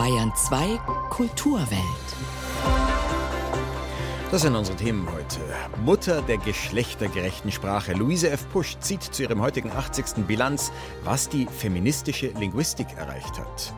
Bayern 0.00 0.32
2 0.34 0.78
Kulturwelt. 1.10 1.78
Das 4.30 4.40
sind 4.40 4.56
unsere 4.56 4.74
Themen 4.78 5.06
heute. 5.12 5.40
Mutter 5.84 6.22
der 6.22 6.38
geschlechtergerechten 6.38 7.52
Sprache. 7.52 7.92
Luise 7.92 8.30
F. 8.30 8.48
Pusch 8.50 8.78
zieht 8.80 9.02
zu 9.02 9.24
ihrem 9.24 9.42
heutigen 9.42 9.70
80. 9.70 10.26
Bilanz, 10.26 10.72
was 11.04 11.28
die 11.28 11.44
feministische 11.44 12.28
Linguistik 12.28 12.86
erreicht 12.96 13.38
hat. 13.38 13.74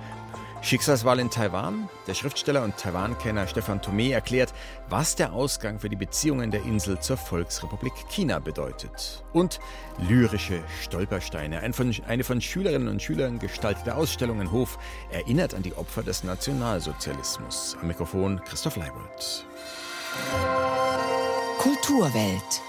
Schicksalswahl 0.62 1.18
in 1.18 1.28
Taiwan. 1.28 1.88
Der 2.06 2.14
Schriftsteller 2.14 2.62
und 2.62 2.76
Taiwan-Kenner 2.76 3.48
Stefan 3.48 3.80
Thomé 3.80 4.12
erklärt, 4.12 4.54
was 4.88 5.16
der 5.16 5.32
Ausgang 5.32 5.80
für 5.80 5.88
die 5.88 5.96
Beziehungen 5.96 6.52
der 6.52 6.62
Insel 6.62 7.00
zur 7.00 7.16
Volksrepublik 7.16 7.92
China 8.08 8.38
bedeutet. 8.38 9.24
Und 9.32 9.58
lyrische 9.98 10.62
Stolpersteine. 10.80 11.60
Ein 11.60 11.72
von, 11.72 11.92
eine 12.06 12.22
von 12.22 12.40
Schülerinnen 12.40 12.88
und 12.88 13.02
Schülern 13.02 13.40
gestaltete 13.40 13.96
Ausstellung 13.96 14.40
in 14.40 14.52
Hof 14.52 14.78
erinnert 15.10 15.52
an 15.54 15.62
die 15.62 15.74
Opfer 15.74 16.04
des 16.04 16.22
Nationalsozialismus. 16.22 17.76
Am 17.80 17.88
Mikrofon 17.88 18.40
Christoph 18.44 18.76
Leibold. 18.76 19.44
Kulturwelt. 21.58 22.62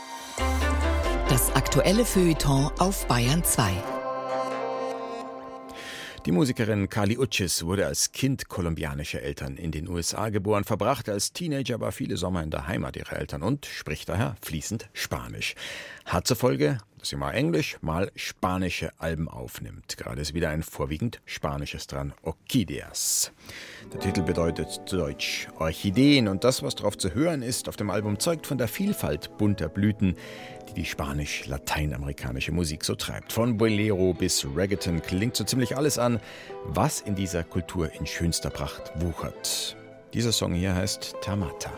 Das 1.30 1.56
aktuelle 1.56 2.06
Feuilleton 2.06 2.72
auf 2.80 3.06
Bayern 3.08 3.44
2. 3.44 3.93
Die 6.26 6.32
Musikerin 6.32 6.88
Kali 6.88 7.18
Uchis 7.18 7.66
wurde 7.66 7.86
als 7.86 8.14
Kind 8.14 8.48
kolumbianischer 8.48 9.22
Eltern 9.22 9.58
in 9.58 9.72
den 9.72 9.90
USA 9.90 10.30
geboren, 10.30 10.64
verbrachte 10.64 11.12
als 11.12 11.34
Teenager 11.34 11.76
aber 11.76 11.92
viele 11.92 12.16
Sommer 12.16 12.42
in 12.42 12.50
der 12.50 12.66
Heimat 12.66 12.96
ihrer 12.96 13.18
Eltern 13.18 13.44
und 13.44 13.66
spricht 13.66 14.08
daher 14.08 14.38
fließend 14.42 14.88
Spanisch. 14.94 15.56
Hat 16.06 16.26
zur 16.26 16.38
Folge, 16.38 16.78
dass 16.98 17.10
sie 17.10 17.18
mal 17.18 17.32
Englisch, 17.32 17.78
mal 17.82 18.10
spanische 18.16 18.94
Alben 19.00 19.28
aufnimmt. 19.28 19.98
Gerade 19.98 20.22
ist 20.22 20.34
wieder 20.34 20.48
ein 20.48 20.64
vorwiegend 20.64 21.20
spanisches 21.26 21.88
dran, 21.88 22.14
Orchideas. 22.22 23.34
Der 23.92 24.00
Titel 24.00 24.22
bedeutet 24.22 24.80
zu 24.86 24.96
Deutsch 24.96 25.50
Orchideen 25.60 26.30
und 26.30 26.46
das, 26.46 26.64
was 26.64 26.76
darauf 26.76 26.98
zu 26.98 27.14
hören 27.14 27.42
ist 27.42 27.68
auf 27.68 27.76
dem 27.76 27.90
Album, 27.90 28.18
zeugt 28.18 28.48
von 28.48 28.58
der 28.58 28.70
Vielfalt 28.70 29.38
bunter 29.38 29.68
Blüten, 29.68 30.16
die 30.74 30.84
die 30.84 30.90
spanisch-lateinamerikanische 30.90 32.52
Musik 32.52 32.84
so 32.84 32.96
treibt. 32.96 33.32
Von 33.32 33.58
Bolero 33.58 34.14
bis 34.14 34.46
Reggaeton 34.56 35.02
klingt 35.02 35.36
so 35.36 35.44
ziemlich 35.44 35.78
alles 35.78 35.98
an, 35.98 36.20
was 36.66 37.02
in 37.02 37.16
dieser 37.16 37.44
Kultur 37.44 37.92
in 37.94 38.06
schönster 38.06 38.50
Pracht 38.50 38.92
wuchert. 38.96 39.78
Dieser 40.14 40.32
Song 40.32 40.54
hier 40.54 40.76
heißt 40.76 41.16
Tamata. 41.22 41.72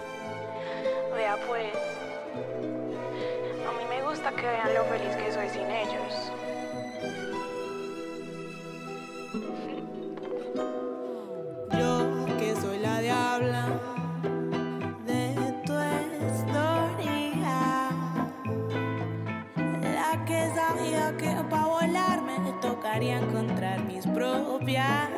Que 21.14 21.30
para 21.50 21.66
volar 21.66 22.22
me 22.22 22.52
tocaría 22.62 23.20
encontrar 23.20 23.84
mis 23.86 24.06
propias 24.08 25.10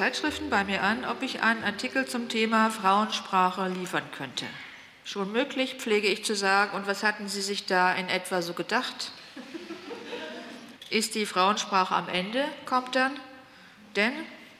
Zeitschriften 0.00 0.48
bei 0.48 0.64
mir 0.64 0.82
an, 0.82 1.04
ob 1.04 1.20
ich 1.20 1.42
einen 1.42 1.62
Artikel 1.62 2.06
zum 2.06 2.30
Thema 2.30 2.70
Frauensprache 2.70 3.68
liefern 3.68 4.10
könnte. 4.16 4.46
Schon 5.04 5.30
möglich, 5.30 5.74
pflege 5.74 6.08
ich 6.08 6.24
zu 6.24 6.34
sagen. 6.34 6.74
Und 6.74 6.86
was 6.86 7.02
hatten 7.02 7.28
Sie 7.28 7.42
sich 7.42 7.66
da 7.66 7.92
in 7.92 8.08
etwa 8.08 8.40
so 8.40 8.54
gedacht? 8.54 9.12
Ist 10.88 11.16
die 11.16 11.26
Frauensprache 11.26 11.94
am 11.94 12.08
Ende, 12.08 12.46
kommt 12.64 12.96
dann? 12.96 13.12
Denn, 13.94 14.14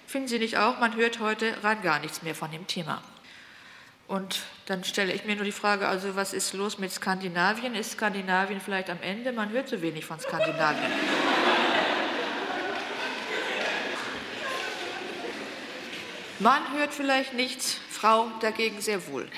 finden 0.06 0.28
Sie 0.28 0.38
nicht 0.38 0.58
auch, 0.58 0.78
man 0.78 0.94
hört 0.94 1.20
heute 1.20 1.54
rein 1.64 1.80
gar 1.80 2.00
nichts 2.00 2.20
mehr 2.20 2.34
von 2.34 2.50
dem 2.50 2.66
Thema. 2.66 3.00
Und 4.08 4.40
dann 4.66 4.84
stelle 4.84 5.14
ich 5.14 5.24
mir 5.24 5.36
nur 5.36 5.46
die 5.46 5.52
Frage, 5.52 5.88
also 5.88 6.16
was 6.16 6.34
ist 6.34 6.52
los 6.52 6.76
mit 6.76 6.92
Skandinavien? 6.92 7.74
Ist 7.74 7.92
Skandinavien 7.92 8.60
vielleicht 8.60 8.90
am 8.90 9.00
Ende? 9.00 9.32
Man 9.32 9.48
hört 9.48 9.70
so 9.70 9.80
wenig 9.80 10.04
von 10.04 10.20
Skandinavien. 10.20 10.92
Mann 16.40 16.62
hört 16.72 16.94
vielleicht 16.94 17.34
nichts, 17.34 17.76
Frau 17.90 18.30
dagegen 18.40 18.80
sehr 18.80 19.06
wohl. 19.08 19.28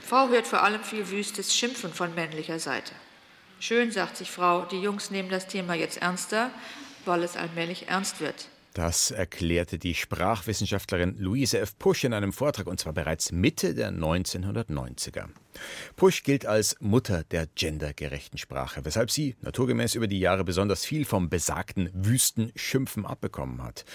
Frau 0.00 0.28
hört 0.28 0.46
vor 0.46 0.62
allem 0.62 0.82
viel 0.82 1.10
wüstes 1.10 1.54
Schimpfen 1.54 1.92
von 1.92 2.14
männlicher 2.14 2.58
Seite. 2.58 2.92
Schön, 3.60 3.92
sagt 3.92 4.16
sich 4.16 4.30
Frau, 4.30 4.62
die 4.62 4.80
Jungs 4.80 5.10
nehmen 5.10 5.28
das 5.28 5.46
Thema 5.46 5.74
jetzt 5.74 5.98
ernster, 5.98 6.50
weil 7.04 7.22
es 7.22 7.36
allmählich 7.36 7.88
ernst 7.88 8.20
wird. 8.20 8.46
Das 8.76 9.10
erklärte 9.10 9.78
die 9.78 9.94
Sprachwissenschaftlerin 9.94 11.16
Luise 11.16 11.58
F. 11.60 11.78
Pusch 11.78 12.04
in 12.04 12.12
einem 12.12 12.30
Vortrag 12.30 12.66
und 12.66 12.78
zwar 12.78 12.92
bereits 12.92 13.32
Mitte 13.32 13.74
der 13.74 13.90
1990er. 13.90 15.28
Pusch 15.96 16.22
gilt 16.24 16.44
als 16.44 16.76
Mutter 16.80 17.24
der 17.24 17.46
gendergerechten 17.46 18.36
Sprache, 18.36 18.84
weshalb 18.84 19.10
sie 19.10 19.34
naturgemäß 19.40 19.94
über 19.94 20.08
die 20.08 20.20
Jahre 20.20 20.44
besonders 20.44 20.84
viel 20.84 21.06
vom 21.06 21.30
besagten 21.30 21.88
Wüstenschimpfen 21.94 23.06
abbekommen 23.06 23.62
hat. 23.62 23.86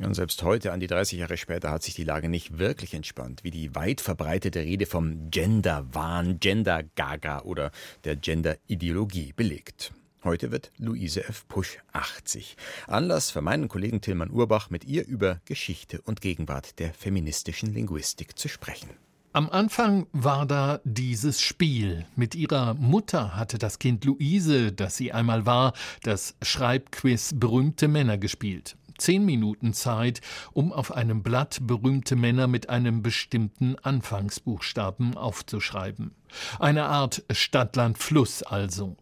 Und 0.00 0.14
selbst 0.14 0.42
heute, 0.42 0.72
an 0.72 0.80
die 0.80 0.88
30 0.88 1.20
Jahre 1.20 1.36
später, 1.36 1.70
hat 1.70 1.84
sich 1.84 1.94
die 1.94 2.02
Lage 2.02 2.28
nicht 2.28 2.58
wirklich 2.58 2.94
entspannt, 2.94 3.44
wie 3.44 3.52
die 3.52 3.76
weit 3.76 4.00
verbreitete 4.00 4.58
Rede 4.58 4.86
vom 4.86 5.30
Gender-Wahn, 5.30 6.40
Gender-Gaga 6.40 7.42
oder 7.42 7.70
der 8.02 8.16
Gender-Ideologie 8.16 9.34
belegt. 9.36 9.92
Heute 10.26 10.50
wird 10.50 10.72
Luise 10.76 11.22
F. 11.28 11.46
Pusch 11.46 11.78
80. 11.92 12.56
Anlass 12.88 13.30
für 13.30 13.42
meinen 13.42 13.68
Kollegen 13.68 14.00
Tilman 14.00 14.32
Urbach, 14.32 14.70
mit 14.70 14.84
ihr 14.84 15.06
über 15.06 15.40
Geschichte 15.44 16.00
und 16.00 16.20
Gegenwart 16.20 16.80
der 16.80 16.92
feministischen 16.92 17.72
Linguistik 17.72 18.36
zu 18.36 18.48
sprechen. 18.48 18.90
Am 19.32 19.48
Anfang 19.48 20.08
war 20.10 20.44
da 20.44 20.80
dieses 20.82 21.40
Spiel. 21.40 22.06
Mit 22.16 22.34
ihrer 22.34 22.74
Mutter 22.74 23.36
hatte 23.36 23.56
das 23.56 23.78
Kind 23.78 24.04
Luise, 24.04 24.72
das 24.72 24.96
sie 24.96 25.12
einmal 25.12 25.46
war, 25.46 25.74
das 26.02 26.34
Schreibquiz 26.42 27.34
berühmte 27.36 27.86
Männer 27.86 28.18
gespielt. 28.18 28.76
Zehn 28.98 29.24
Minuten 29.24 29.74
Zeit, 29.74 30.22
um 30.52 30.72
auf 30.72 30.90
einem 30.90 31.22
Blatt 31.22 31.60
berühmte 31.62 32.16
Männer 32.16 32.48
mit 32.48 32.68
einem 32.68 33.00
bestimmten 33.00 33.76
Anfangsbuchstaben 33.76 35.16
aufzuschreiben. 35.16 36.16
Eine 36.58 36.86
Art 36.86 37.22
Stadtland-Fluss 37.30 38.42
also. 38.42 38.96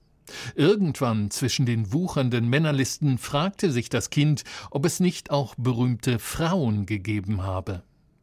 Irgendwann 0.55 1.31
zwischen 1.31 1.67
den 1.67 1.93
wuchernden 1.93 2.49
Männerlisten 2.49 3.19
fragte 3.19 3.71
sich 3.71 3.89
das 3.89 4.11
Kind, 4.11 4.45
ob 4.71 4.87
es 4.87 5.01
nicht 5.01 5.31
auch 5.31 5.55
berühmte 5.57 6.19
Frauen 6.19 6.87
gegeben 6.87 7.43
habe. 7.43 7.83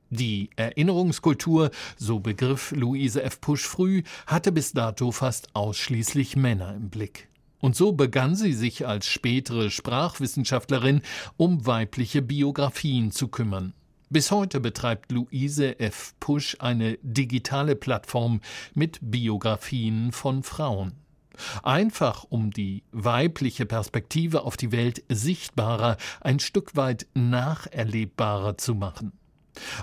Die 0.10 0.50
Erinnerungskultur, 0.58 1.72
so 1.96 2.20
begriff 2.20 2.72
Luise 2.72 3.24
F. 3.24 3.40
Pusch 3.40 3.66
früh, 3.66 4.04
hatte 4.28 4.52
bis 4.52 4.74
dato 4.74 5.12
fast 5.12 5.56
ausschließlich 5.56 6.36
Männer 6.36 6.76
im 6.76 6.90
Blick. 6.90 7.30
Und 7.60 7.78
so 7.78 7.94
begann 7.94 8.36
sie 8.36 8.54
sich 8.54 8.86
als 8.86 9.06
spätere 9.06 9.70
Sprachwissenschaftlerin 9.70 11.02
um 11.38 11.66
weibliche 11.66 12.22
Biografien 12.22 13.12
zu 13.12 13.30
kümmern. 13.30 13.74
Bis 14.10 14.32
heute 14.32 14.60
betreibt 14.60 15.14
Luise 15.14 15.80
F. 15.80 16.14
Pusch 16.20 16.58
eine 16.60 16.98
digitale 17.02 17.78
Plattform 17.78 18.42
mit 18.74 19.00
Biografien 19.02 20.12
von 20.12 20.44
Frauen. 20.44 21.01
Einfach 21.64 22.26
um 22.30 22.52
die 22.52 22.84
weibliche 22.92 23.66
Perspektive 23.66 24.44
auf 24.44 24.58
die 24.58 24.72
Welt 24.72 25.04
sichtbarer, 25.10 25.98
ein 26.22 26.40
Stück 26.40 26.76
weit 26.76 27.08
nacherlebbarer 27.14 28.58
zu 28.58 28.76
machen. 28.76 29.14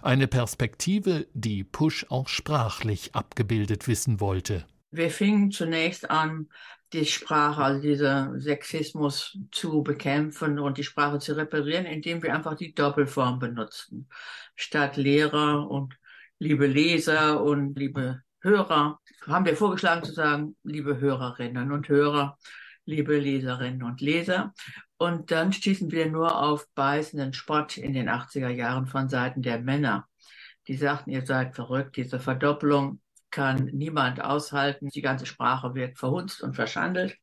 Eine 0.02 0.28
Perspektive, 0.28 1.26
die 1.34 1.64
Push 1.64 2.06
auch 2.08 2.28
sprachlich 2.28 3.14
abgebildet 3.14 3.86
wissen 3.86 4.20
wollte. 4.20 4.66
Wir 4.90 5.10
fingen 5.10 5.50
zunächst 5.50 6.10
an, 6.10 6.48
die 6.94 7.04
Sprache, 7.04 7.62
also 7.62 7.82
diesen 7.82 8.40
Sexismus 8.40 9.38
zu 9.52 9.82
bekämpfen 9.82 10.58
und 10.58 10.78
die 10.78 10.84
Sprache 10.84 11.18
zu 11.18 11.36
reparieren, 11.36 11.84
indem 11.84 12.22
wir 12.22 12.34
einfach 12.34 12.54
die 12.54 12.74
Doppelform 12.74 13.38
benutzten. 13.38 14.08
Statt 14.54 14.96
Lehrer 14.96 15.68
und 15.70 15.98
liebe 16.38 16.66
Leser 16.66 17.42
und 17.42 17.78
liebe 17.78 18.22
Hörer 18.40 19.00
haben 19.26 19.44
wir 19.44 19.56
vorgeschlagen 19.56 20.04
zu 20.04 20.12
sagen, 20.12 20.56
liebe 20.62 20.98
Hörerinnen 20.98 21.72
und 21.72 21.88
Hörer, 21.88 22.38
liebe 22.84 23.18
Leserinnen 23.18 23.82
und 23.82 24.00
Leser. 24.00 24.54
Und 24.96 25.30
dann 25.30 25.52
stießen 25.52 25.90
wir 25.90 26.10
nur 26.10 26.40
auf 26.40 26.66
beißenden 26.74 27.32
Spott 27.32 27.76
in 27.76 27.92
den 27.92 28.08
80er 28.08 28.48
Jahren 28.48 28.86
von 28.86 29.08
Seiten 29.08 29.42
der 29.42 29.60
Männer. 29.60 30.06
Die 30.66 30.76
sagten, 30.76 31.10
ihr 31.10 31.24
seid 31.24 31.54
verrückt, 31.54 31.96
diese 31.96 32.20
Verdopplung 32.20 33.00
kann 33.30 33.66
niemand 33.66 34.22
aushalten, 34.22 34.88
die 34.88 35.02
ganze 35.02 35.26
Sprache 35.26 35.74
wird 35.74 35.98
verhunzt 35.98 36.42
und 36.42 36.54
verschandelt. 36.54 37.16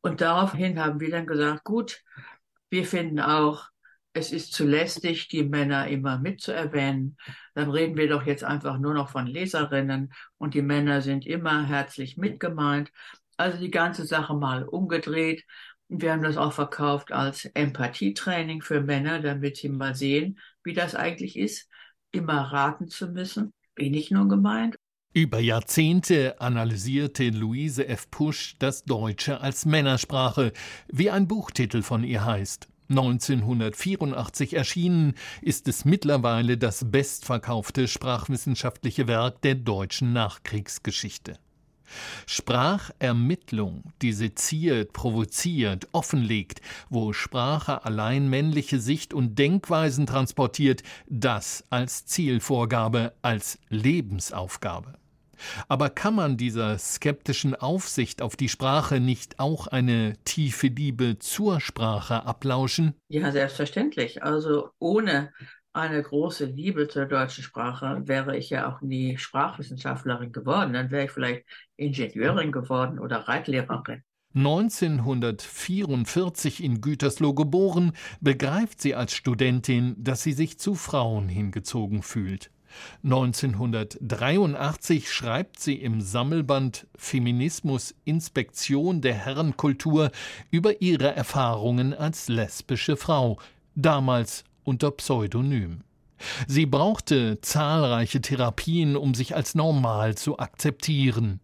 Und 0.00 0.20
daraufhin 0.20 0.78
haben 0.78 1.00
wir 1.00 1.10
dann 1.10 1.26
gesagt, 1.26 1.64
gut, 1.64 2.00
wir 2.70 2.86
finden 2.86 3.20
auch, 3.20 3.68
es 4.14 4.32
ist 4.32 4.52
zu 4.52 4.64
lästig, 4.64 5.28
die 5.28 5.42
Männer 5.42 5.88
immer 5.88 6.18
mitzuerwähnen. 6.18 7.16
Dann 7.54 7.70
reden 7.70 7.96
wir 7.96 8.08
doch 8.08 8.24
jetzt 8.24 8.44
einfach 8.44 8.78
nur 8.78 8.94
noch 8.94 9.10
von 9.10 9.26
Leserinnen 9.26 10.12
und 10.38 10.54
die 10.54 10.62
Männer 10.62 11.02
sind 11.02 11.26
immer 11.26 11.66
herzlich 11.66 12.16
mitgemeint. 12.16 12.92
Also 13.36 13.58
die 13.58 13.72
ganze 13.72 14.06
Sache 14.06 14.34
mal 14.34 14.62
umgedreht. 14.62 15.44
Wir 15.88 16.12
haben 16.12 16.22
das 16.22 16.36
auch 16.36 16.52
verkauft 16.52 17.10
als 17.10 17.44
Empathietraining 17.44 18.62
für 18.62 18.80
Männer, 18.80 19.20
damit 19.20 19.56
sie 19.56 19.68
mal 19.68 19.96
sehen, 19.96 20.38
wie 20.62 20.72
das 20.72 20.94
eigentlich 20.94 21.36
ist, 21.36 21.68
immer 22.12 22.52
raten 22.52 22.86
zu 22.86 23.08
müssen. 23.08 23.52
Bin 23.74 23.94
ich 23.94 24.12
nun 24.12 24.28
gemeint? 24.28 24.76
Über 25.12 25.40
Jahrzehnte 25.40 26.40
analysierte 26.40 27.30
Luise 27.30 27.88
F. 27.88 28.10
Pusch 28.10 28.56
das 28.60 28.84
Deutsche 28.84 29.40
als 29.40 29.66
Männersprache, 29.66 30.52
wie 30.88 31.10
ein 31.10 31.26
Buchtitel 31.26 31.82
von 31.82 32.04
ihr 32.04 32.24
heißt. 32.24 32.68
1984 32.88 34.54
erschienen, 34.54 35.14
ist 35.42 35.68
es 35.68 35.84
mittlerweile 35.84 36.58
das 36.58 36.90
bestverkaufte 36.90 37.88
sprachwissenschaftliche 37.88 39.06
Werk 39.08 39.40
der 39.42 39.54
deutschen 39.54 40.12
Nachkriegsgeschichte. 40.12 41.38
Sprachermittlung, 42.26 43.92
die 44.02 44.12
seziert, 44.12 44.92
provoziert, 44.92 45.88
offenlegt, 45.92 46.60
wo 46.88 47.12
Sprache 47.12 47.84
allein 47.84 48.28
männliche 48.28 48.80
Sicht 48.80 49.14
und 49.14 49.38
Denkweisen 49.38 50.06
transportiert, 50.06 50.82
das 51.06 51.64
als 51.70 52.06
Zielvorgabe, 52.06 53.12
als 53.22 53.58
Lebensaufgabe. 53.68 54.94
Aber 55.68 55.90
kann 55.90 56.14
man 56.14 56.36
dieser 56.36 56.78
skeptischen 56.78 57.54
Aufsicht 57.54 58.22
auf 58.22 58.36
die 58.36 58.48
Sprache 58.48 59.00
nicht 59.00 59.38
auch 59.38 59.66
eine 59.66 60.14
tiefe 60.24 60.68
Liebe 60.68 61.18
zur 61.18 61.60
Sprache 61.60 62.24
ablauschen? 62.24 62.94
Ja, 63.08 63.30
selbstverständlich. 63.32 64.22
Also 64.22 64.70
ohne 64.78 65.32
eine 65.72 66.02
große 66.02 66.44
Liebe 66.44 66.88
zur 66.88 67.06
deutschen 67.06 67.42
Sprache 67.42 68.02
wäre 68.04 68.36
ich 68.36 68.50
ja 68.50 68.72
auch 68.72 68.80
nie 68.80 69.18
Sprachwissenschaftlerin 69.18 70.30
geworden. 70.30 70.72
Dann 70.72 70.90
wäre 70.90 71.06
ich 71.06 71.10
vielleicht 71.10 71.44
Ingenieurin 71.76 72.52
geworden 72.52 73.00
oder 73.00 73.28
Reitlehrerin. 73.28 74.04
1944 74.36 76.62
in 76.62 76.80
Gütersloh 76.80 77.34
geboren, 77.34 77.92
begreift 78.20 78.80
sie 78.80 78.96
als 78.96 79.14
Studentin, 79.14 79.94
dass 79.96 80.24
sie 80.24 80.32
sich 80.32 80.58
zu 80.58 80.74
Frauen 80.74 81.28
hingezogen 81.28 82.02
fühlt. 82.02 82.50
1983 83.02 85.10
schreibt 85.10 85.60
sie 85.60 85.74
im 85.74 86.00
Sammelband 86.00 86.86
Feminismus 86.96 87.94
Inspektion 88.04 89.00
der 89.00 89.14
Herrenkultur 89.14 90.10
über 90.50 90.80
ihre 90.80 91.14
Erfahrungen 91.14 91.94
als 91.94 92.28
lesbische 92.28 92.96
Frau, 92.96 93.38
damals 93.74 94.44
unter 94.64 94.90
Pseudonym. 94.90 95.82
Sie 96.46 96.66
brauchte 96.66 97.40
zahlreiche 97.40 98.20
Therapien, 98.20 98.96
um 98.96 99.14
sich 99.14 99.36
als 99.36 99.54
normal 99.54 100.14
zu 100.14 100.38
akzeptieren. 100.38 101.40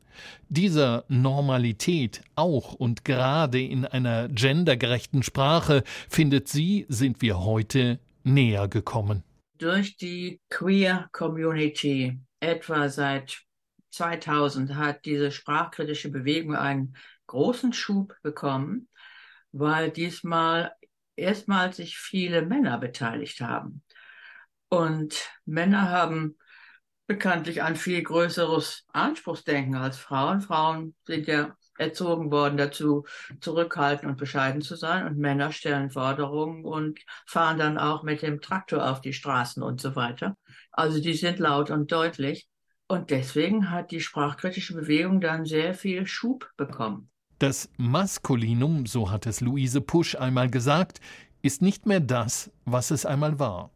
Dieser 0.48 1.04
Normalität 1.08 2.22
auch 2.34 2.74
und 2.74 3.04
gerade 3.04 3.60
in 3.60 3.84
einer 3.84 4.28
gendergerechten 4.28 5.22
Sprache, 5.22 5.82
findet 6.08 6.48
sie, 6.48 6.86
sind 6.88 7.22
wir 7.22 7.40
heute 7.40 7.98
näher 8.24 8.68
gekommen 8.68 9.22
durch 9.60 9.96
die 9.96 10.40
Queer 10.48 11.08
Community 11.12 12.18
etwa 12.40 12.88
seit 12.88 13.42
2000 13.90 14.74
hat 14.74 15.04
diese 15.04 15.30
sprachkritische 15.30 16.10
Bewegung 16.10 16.56
einen 16.56 16.96
großen 17.26 17.72
Schub 17.72 18.14
bekommen, 18.22 18.88
weil 19.52 19.90
diesmal 19.90 20.72
erstmals 21.16 21.76
sich 21.76 21.98
viele 21.98 22.42
Männer 22.42 22.78
beteiligt 22.78 23.40
haben. 23.40 23.82
Und 24.68 25.28
Männer 25.44 25.90
haben 25.90 26.38
bekanntlich 27.06 27.62
ein 27.62 27.76
viel 27.76 28.02
größeres 28.02 28.86
Anspruchsdenken 28.92 29.74
als 29.74 29.98
Frauen. 29.98 30.40
Frauen 30.40 30.94
sind 31.04 31.26
ja 31.26 31.56
erzogen 31.80 32.30
worden 32.30 32.56
dazu, 32.56 33.04
zurückhaltend 33.40 34.10
und 34.10 34.18
bescheiden 34.18 34.60
zu 34.60 34.76
sein. 34.76 35.06
Und 35.06 35.18
Männer 35.18 35.52
stellen 35.52 35.90
Forderungen 35.90 36.64
und 36.64 37.00
fahren 37.26 37.58
dann 37.58 37.78
auch 37.78 38.02
mit 38.02 38.22
dem 38.22 38.40
Traktor 38.40 38.88
auf 38.90 39.00
die 39.00 39.12
Straßen 39.12 39.62
und 39.62 39.80
so 39.80 39.96
weiter. 39.96 40.36
Also 40.70 41.00
die 41.00 41.14
sind 41.14 41.38
laut 41.38 41.70
und 41.70 41.90
deutlich. 41.90 42.48
Und 42.86 43.10
deswegen 43.10 43.70
hat 43.70 43.92
die 43.92 44.00
sprachkritische 44.00 44.74
Bewegung 44.74 45.20
dann 45.20 45.44
sehr 45.44 45.74
viel 45.74 46.06
Schub 46.06 46.50
bekommen. 46.56 47.08
Das 47.38 47.70
Maskulinum, 47.76 48.86
so 48.86 49.10
hat 49.10 49.26
es 49.26 49.40
Luise 49.40 49.80
Pusch 49.80 50.14
einmal 50.14 50.50
gesagt, 50.50 51.00
ist 51.40 51.62
nicht 51.62 51.86
mehr 51.86 52.00
das, 52.00 52.50
was 52.64 52.90
es 52.90 53.06
einmal 53.06 53.38
war. 53.38 53.70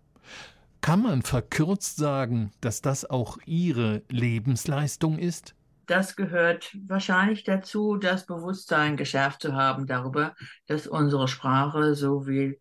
Kann 0.80 1.02
man 1.02 1.22
verkürzt 1.22 1.96
sagen, 1.96 2.50
dass 2.60 2.82
das 2.82 3.08
auch 3.08 3.38
ihre 3.46 4.02
Lebensleistung 4.10 5.18
ist? 5.18 5.54
Das 5.86 6.16
gehört 6.16 6.76
wahrscheinlich 6.86 7.44
dazu, 7.44 7.96
das 7.96 8.26
Bewusstsein 8.26 8.96
geschärft 8.96 9.42
zu 9.42 9.54
haben 9.54 9.86
darüber, 9.86 10.34
dass 10.66 10.86
unsere 10.86 11.28
Sprache, 11.28 11.94
so 11.94 12.26
wie, 12.26 12.58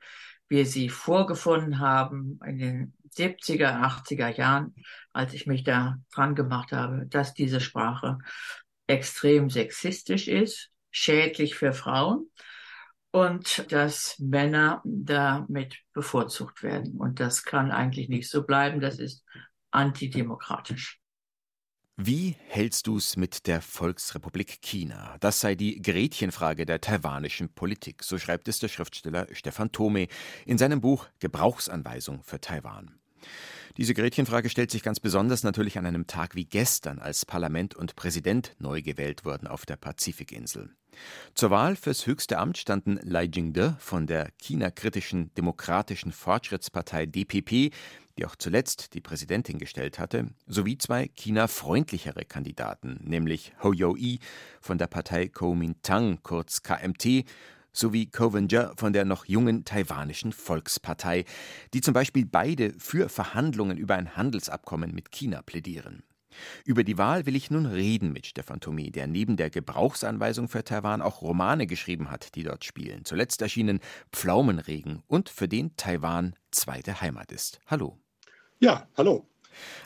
wir 0.54 0.66
sie 0.68 0.90
vorgefunden 0.90 1.80
haben 1.80 2.40
in 2.46 2.58
den 2.60 2.94
70er, 3.16 3.82
80er 3.82 4.36
Jahren, 4.36 4.76
als 5.12 5.34
ich 5.34 5.48
mich 5.48 5.64
da 5.64 5.98
dran 6.14 6.36
gemacht 6.36 6.72
habe, 6.72 7.08
dass 7.08 7.34
diese 7.34 7.60
Sprache 7.60 8.20
extrem 8.86 9.50
sexistisch 9.50 10.28
ist, 10.28 10.70
schädlich 10.92 11.56
für 11.56 11.74
Frauen 11.74 12.30
und 13.12 13.72
dass 13.72 14.20
Männer 14.20 14.82
damit 14.86 15.78
bevorzugt 15.94 16.62
werden. 16.62 16.98
Und 16.98 17.20
das 17.20 17.44
kann 17.44 17.72
eigentlich 17.72 18.10
nicht 18.10 18.30
so 18.30 18.44
bleiben. 18.44 18.80
Das 18.80 19.00
ist 19.00 19.26
antidemokratisch. 19.72 21.03
Wie 21.96 22.36
hältst 22.48 22.88
du 22.88 22.98
es 22.98 23.18
mit 23.18 23.46
der 23.46 23.62
Volksrepublik 23.62 24.64
China? 24.64 25.16
Das 25.20 25.42
sei 25.42 25.54
die 25.54 25.80
Gretchenfrage 25.80 26.66
der 26.66 26.82
taiwanischen 26.82 27.50
Politik, 27.50 28.02
so 28.02 28.18
schreibt 28.18 28.48
es 28.48 28.58
der 28.58 28.68
Schriftsteller 28.68 29.28
Stefan 29.32 29.72
Thome 29.72 30.08
in 30.48 30.58
seinem 30.58 30.82
Buch 30.82 31.06
Gebrauchsanweisung 31.20 32.24
für 32.24 32.42
Taiwan. 32.42 33.00
Diese 33.78 33.94
Gretchenfrage 33.94 34.50
stellt 34.50 34.72
sich 34.72 34.82
ganz 34.82 35.00
besonders 35.00 35.44
natürlich 35.44 35.78
an 35.78 35.86
einem 35.86 36.08
Tag 36.08 36.34
wie 36.34 36.46
gestern, 36.46 36.98
als 36.98 37.28
Parlament 37.28 37.76
und 37.76 37.96
Präsident 37.96 38.56
neu 38.58 38.82
gewählt 38.82 39.24
wurden 39.24 39.48
auf 39.48 39.68
der 39.68 39.78
Pazifikinsel. 39.78 40.72
Zur 41.34 41.50
Wahl 41.50 41.76
fürs 41.76 42.06
höchste 42.06 42.38
Amt 42.38 42.58
standen 42.58 43.00
Lai 43.02 43.24
Jingde 43.24 43.76
von 43.80 44.06
der 44.06 44.30
China-kritischen 44.38 45.34
Demokratischen 45.36 46.12
Fortschrittspartei 46.12 47.08
DPP 47.08 47.74
die 48.18 48.26
auch 48.26 48.36
zuletzt 48.36 48.94
die 48.94 49.02
Präsidentin 49.02 49.58
gestellt 49.58 50.00
hatte, 50.00 50.28
sowie 50.48 50.78
zwei 50.78 51.08
China-freundlichere 51.08 52.26
Kandidaten, 52.26 53.00
nämlich 53.04 53.54
Ho 53.64 53.74
Yo-i 53.74 54.20
von 54.62 54.78
der 54.78 54.88
Partei 54.88 55.28
Kuomintang, 55.28 56.20
kurz 56.22 56.62
KMT, 56.62 57.26
sowie 57.72 58.06
Ko 58.06 58.34
Wen-je 58.34 58.72
von 58.78 58.94
der 58.94 59.06
noch 59.06 59.26
jungen 59.26 59.66
taiwanischen 59.66 60.32
Volkspartei, 60.32 61.26
die 61.74 61.82
zum 61.82 61.94
Beispiel 61.94 62.26
beide 62.26 62.74
für 62.78 63.10
Verhandlungen 63.10 63.78
über 63.78 63.96
ein 63.96 64.16
Handelsabkommen 64.16 64.94
mit 64.94 65.12
China 65.12 65.42
plädieren. 65.42 66.04
Über 66.66 66.84
die 66.84 66.98
Wahl 66.98 67.26
will 67.26 67.36
ich 67.36 67.52
nun 67.52 67.66
reden 67.66 68.12
mit 68.12 68.28
Stefan 68.28 68.60
Thomé, 68.60 68.92
der 68.92 69.08
neben 69.08 69.38
der 69.38 69.50
Gebrauchsanweisung 69.50 70.48
für 70.48 70.64
Taiwan 70.64 71.02
auch 71.02 71.22
Romane 71.22 71.68
geschrieben 71.68 72.12
hat, 72.12 72.36
die 72.36 72.44
dort 72.44 72.64
spielen. 72.64 73.06
Zuletzt 73.06 73.42
erschienen 73.42 73.80
Pflaumenregen 74.12 75.04
und 75.08 75.30
für 75.30 75.48
den 75.48 75.76
Taiwan 75.78 76.36
zweite 76.52 77.02
Heimat 77.02 77.32
ist. 77.32 77.60
Hallo. 77.68 78.00
Ja, 78.60 78.88
hallo. 78.96 79.28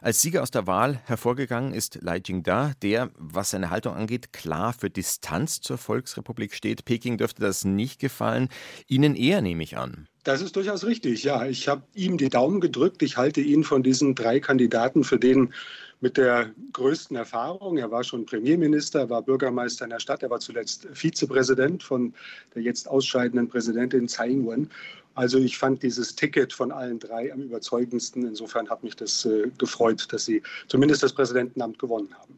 Als 0.01 0.21
Sieger 0.21 0.43
aus 0.43 0.51
der 0.51 0.67
Wahl 0.67 1.01
hervorgegangen 1.05 1.73
ist 1.73 1.99
Lai 2.01 2.21
Jingda, 2.23 2.73
der, 2.81 3.11
was 3.15 3.51
seine 3.51 3.69
Haltung 3.69 3.95
angeht, 3.95 4.33
klar 4.33 4.73
für 4.73 4.89
Distanz 4.89 5.61
zur 5.61 5.77
Volksrepublik 5.77 6.53
steht. 6.53 6.85
Peking 6.85 7.17
dürfte 7.17 7.41
das 7.41 7.65
nicht 7.65 7.99
gefallen. 7.99 8.49
Ihnen 8.87 9.15
eher, 9.15 9.41
nehme 9.41 9.63
ich 9.63 9.77
an. 9.77 10.07
Das 10.27 10.41
ist 10.41 10.57
durchaus 10.57 10.83
richtig, 10.83 11.23
ja. 11.23 11.45
Ich 11.45 11.69
habe 11.69 11.83
ihm 11.93 12.17
die 12.17 12.27
Daumen 12.27 12.59
gedrückt. 12.59 13.01
Ich 13.01 13.15
halte 13.15 13.39
ihn 13.39 13.63
von 13.63 13.81
diesen 13.81 14.13
drei 14.13 14.41
Kandidaten 14.41 15.05
für 15.05 15.17
den 15.17 15.53
mit 16.01 16.17
der 16.17 16.51
größten 16.73 17.15
Erfahrung. 17.15 17.77
Er 17.77 17.91
war 17.91 18.03
schon 18.03 18.25
Premierminister, 18.25 19.09
war 19.09 19.21
Bürgermeister 19.21 19.85
in 19.85 19.91
der 19.91 20.01
Stadt, 20.01 20.23
er 20.23 20.29
war 20.29 20.41
zuletzt 20.41 20.85
Vizepräsident 20.91 21.81
von 21.81 22.13
der 22.53 22.61
jetzt 22.61 22.89
ausscheidenden 22.89 23.47
Präsidentin 23.47 24.09
Tsai 24.09 24.31
Ing-wen. 24.31 24.69
Also 25.15 25.37
ich 25.37 25.57
fand 25.57 25.81
dieses 25.81 26.13
Ticket 26.13 26.51
von 26.51 26.73
allen 26.73 26.99
drei 26.99 27.31
am 27.31 27.43
überzeugendsten. 27.43 28.27
Insofern 28.27 28.69
hat 28.69 28.83
mich 28.83 28.97
das 28.97 29.23
äh, 29.23 29.49
gefreut, 29.57 30.11
dass 30.11 30.25
sie 30.25 30.43
zumindest 30.67 31.03
das 31.03 31.13
Präsidentenamt 31.13 31.79
gewonnen 31.79 32.13
haben. 32.19 32.37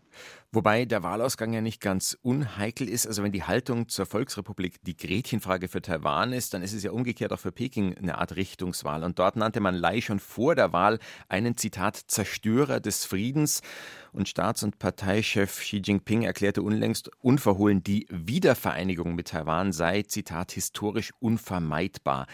Wobei 0.51 0.85
der 0.85 1.03
Wahlausgang 1.03 1.53
ja 1.53 1.61
nicht 1.61 1.79
ganz 1.79 2.17
unheikel 2.23 2.89
ist. 2.89 3.05
Also 3.05 3.21
wenn 3.21 3.31
die 3.31 3.43
Haltung 3.43 3.87
zur 3.87 4.07
Volksrepublik 4.07 4.81
die 4.81 4.97
Gretchenfrage 4.97 5.67
für 5.67 5.81
Taiwan 5.81 6.33
ist, 6.33 6.55
dann 6.55 6.63
ist 6.63 6.73
es 6.73 6.81
ja 6.81 6.91
umgekehrt 6.91 7.31
auch 7.31 7.39
für 7.39 7.51
Peking 7.51 7.95
eine 7.95 8.17
Art 8.17 8.35
Richtungswahl. 8.35 9.03
Und 9.03 9.19
dort 9.19 9.35
nannte 9.35 9.59
man 9.59 9.75
Lai 9.75 10.01
schon 10.01 10.19
vor 10.19 10.55
der 10.55 10.73
Wahl 10.73 10.97
einen 11.27 11.55
Zitat 11.55 11.97
Zerstörer 11.97 12.79
des 12.79 13.05
Friedens. 13.05 13.61
Und 14.11 14.27
Staats- 14.27 14.63
und 14.63 14.79
Parteichef 14.79 15.59
Xi 15.59 15.81
Jinping 15.83 16.23
erklärte 16.23 16.61
unlängst 16.61 17.11
unverhohlen, 17.19 17.83
die 17.83 18.07
Wiedervereinigung 18.09 19.15
mit 19.15 19.29
Taiwan 19.29 19.71
sei, 19.71 20.03
Zitat, 20.03 20.51
historisch 20.51 21.11
unvermeidbar. 21.19 22.27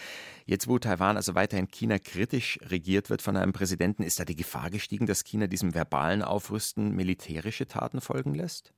Jetzt, 0.44 0.68
wo 0.68 0.78
Taiwan 0.78 1.16
also 1.16 1.34
weiterhin 1.34 1.68
China 1.68 1.98
kritisch 1.98 2.58
regiert 2.62 3.10
wird 3.10 3.22
von 3.22 3.36
einem 3.36 3.52
Präsidenten, 3.52 4.02
ist 4.02 4.20
da 4.20 4.24
die 4.24 4.36
Gefahr 4.36 4.70
gestiegen, 4.70 5.06
dass 5.06 5.24
China 5.24 5.46
diesem 5.46 5.74
verbalen 5.74 6.22
Aufrüsten 6.22 6.94
militärische 6.94 7.66
Taten 7.66 8.00
folgen 8.00 8.34
lässt? 8.34 8.72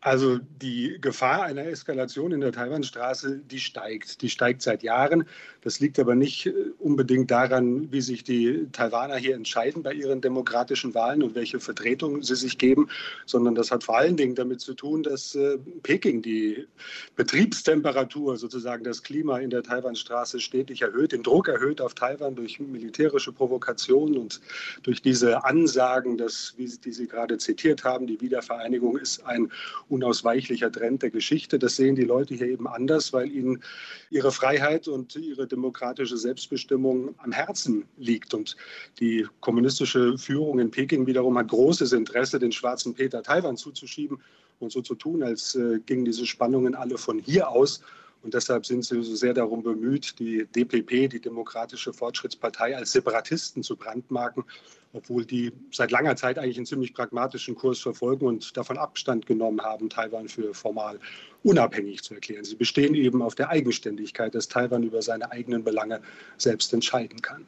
Also 0.00 0.38
die 0.62 0.98
Gefahr 1.00 1.42
einer 1.42 1.66
Eskalation 1.66 2.30
in 2.30 2.40
der 2.40 2.52
Taiwanstraße, 2.52 3.38
die 3.38 3.58
steigt. 3.58 4.22
Die 4.22 4.30
steigt 4.30 4.62
seit 4.62 4.84
Jahren. 4.84 5.24
Das 5.62 5.80
liegt 5.80 5.98
aber 5.98 6.14
nicht 6.14 6.46
äh, 6.46 6.52
unbedingt 6.78 7.32
daran, 7.32 7.90
wie 7.90 8.00
sich 8.00 8.22
die 8.22 8.68
Taiwaner 8.70 9.16
hier 9.16 9.34
entscheiden 9.34 9.82
bei 9.82 9.92
ihren 9.92 10.20
demokratischen 10.20 10.94
Wahlen 10.94 11.24
und 11.24 11.34
welche 11.34 11.58
Vertretung 11.58 12.22
sie 12.22 12.36
sich 12.36 12.58
geben, 12.58 12.88
sondern 13.26 13.56
das 13.56 13.72
hat 13.72 13.82
vor 13.82 13.98
allen 13.98 14.16
Dingen 14.16 14.36
damit 14.36 14.60
zu 14.60 14.74
tun, 14.74 15.02
dass 15.02 15.34
äh, 15.34 15.58
Peking 15.82 16.22
die 16.22 16.68
Betriebstemperatur, 17.16 18.36
sozusagen 18.36 18.84
das 18.84 19.02
Klima 19.02 19.38
in 19.38 19.50
der 19.50 19.64
Taiwanstraße 19.64 20.38
stetig 20.38 20.82
erhöht, 20.82 21.10
den 21.10 21.24
Druck 21.24 21.48
erhöht 21.48 21.80
auf 21.80 21.94
Taiwan 21.94 22.36
durch 22.36 22.60
militärische 22.60 23.32
Provokationen 23.32 24.16
und 24.16 24.40
durch 24.84 25.02
diese 25.02 25.44
Ansagen, 25.44 26.16
dass, 26.16 26.54
wie 26.56 26.68
die 26.68 26.92
Sie 26.92 27.08
gerade 27.08 27.36
zitiert 27.38 27.82
haben, 27.82 28.06
die 28.06 28.20
Wiedervereinigung 28.20 28.96
ist 28.96 29.26
ein 29.26 29.50
unausweichlicher 29.88 30.70
Trend 30.70 31.02
der 31.02 31.10
Geschichte. 31.10 31.58
Das 31.58 31.76
sehen 31.76 31.94
die 31.94 32.04
Leute 32.04 32.34
hier 32.34 32.48
eben 32.48 32.66
anders, 32.66 33.12
weil 33.12 33.30
ihnen 33.30 33.62
ihre 34.10 34.32
Freiheit 34.32 34.88
und 34.88 35.16
ihre 35.16 35.46
demokratische 35.46 36.16
Selbstbestimmung 36.16 37.14
am 37.18 37.32
Herzen 37.32 37.84
liegt. 37.96 38.34
Und 38.34 38.56
die 39.00 39.26
kommunistische 39.40 40.18
Führung 40.18 40.58
in 40.58 40.70
Peking 40.70 41.06
wiederum 41.06 41.38
hat 41.38 41.48
großes 41.48 41.92
Interesse, 41.92 42.38
den 42.38 42.52
schwarzen 42.52 42.94
Peter 42.94 43.22
Taiwan 43.22 43.56
zuzuschieben 43.56 44.20
und 44.60 44.72
so 44.72 44.82
zu 44.82 44.94
tun, 44.94 45.22
als 45.22 45.54
äh, 45.54 45.78
gingen 45.84 46.04
diese 46.04 46.26
Spannungen 46.26 46.74
alle 46.74 46.98
von 46.98 47.18
hier 47.18 47.48
aus. 47.48 47.82
Und 48.22 48.34
deshalb 48.34 48.66
sind 48.66 48.84
sie 48.84 49.00
so 49.02 49.14
sehr 49.14 49.32
darum 49.32 49.62
bemüht, 49.62 50.18
die 50.18 50.44
DPP, 50.44 51.08
die 51.08 51.20
Demokratische 51.20 51.92
Fortschrittspartei, 51.92 52.76
als 52.76 52.92
Separatisten 52.92 53.62
zu 53.62 53.76
brandmarken 53.76 54.44
obwohl 54.92 55.24
die 55.24 55.52
seit 55.70 55.90
langer 55.90 56.16
Zeit 56.16 56.38
eigentlich 56.38 56.56
einen 56.56 56.66
ziemlich 56.66 56.94
pragmatischen 56.94 57.54
Kurs 57.54 57.80
verfolgen 57.80 58.26
und 58.26 58.56
davon 58.56 58.78
Abstand 58.78 59.26
genommen 59.26 59.60
haben, 59.62 59.90
Taiwan 59.90 60.28
für 60.28 60.54
formal 60.54 60.98
unabhängig 61.42 62.02
zu 62.02 62.14
erklären. 62.14 62.44
Sie 62.44 62.56
bestehen 62.56 62.94
eben 62.94 63.22
auf 63.22 63.34
der 63.34 63.50
Eigenständigkeit, 63.50 64.34
dass 64.34 64.48
Taiwan 64.48 64.82
über 64.82 65.02
seine 65.02 65.30
eigenen 65.30 65.62
Belange 65.64 66.00
selbst 66.36 66.72
entscheiden 66.72 67.22
kann. 67.22 67.46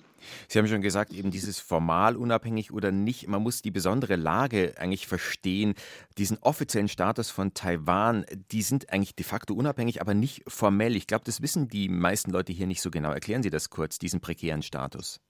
Sie 0.49 0.59
haben 0.59 0.69
schon 0.69 0.83
gesagt, 0.83 1.13
eben 1.13 1.31
dieses 1.31 1.61
formal 1.61 2.17
unabhängig 2.17 2.73
oder 2.73 2.93
nicht, 2.93 3.27
man 3.27 3.43
muss 3.43 3.63
die 3.63 3.71
besondere 3.71 4.17
Lage 4.17 4.75
eigentlich 4.77 5.07
verstehen. 5.07 5.75
Diesen 6.19 6.39
offiziellen 6.43 6.89
Status 6.89 7.31
von 7.31 7.55
Taiwan, 7.55 8.27
die 8.53 8.63
sind 8.63 8.93
eigentlich 8.93 9.15
de 9.15 9.25
facto 9.25 9.55
unabhängig, 9.55 10.01
aber 10.01 10.13
nicht 10.13 10.43
formell. 10.47 10.95
Ich 10.95 11.07
glaube, 11.07 11.25
das 11.25 11.41
wissen 11.41 11.69
die 11.69 11.89
meisten 11.89 12.31
Leute 12.31 12.53
hier 12.53 12.67
nicht 12.67 12.83
so 12.83 12.91
genau. 12.91 13.13
Erklären 13.13 13.43
Sie 13.43 13.51
das 13.51 13.71
kurz, 13.71 13.99
diesen 13.99 14.21
prekären 14.21 14.63
Status. 14.63 15.21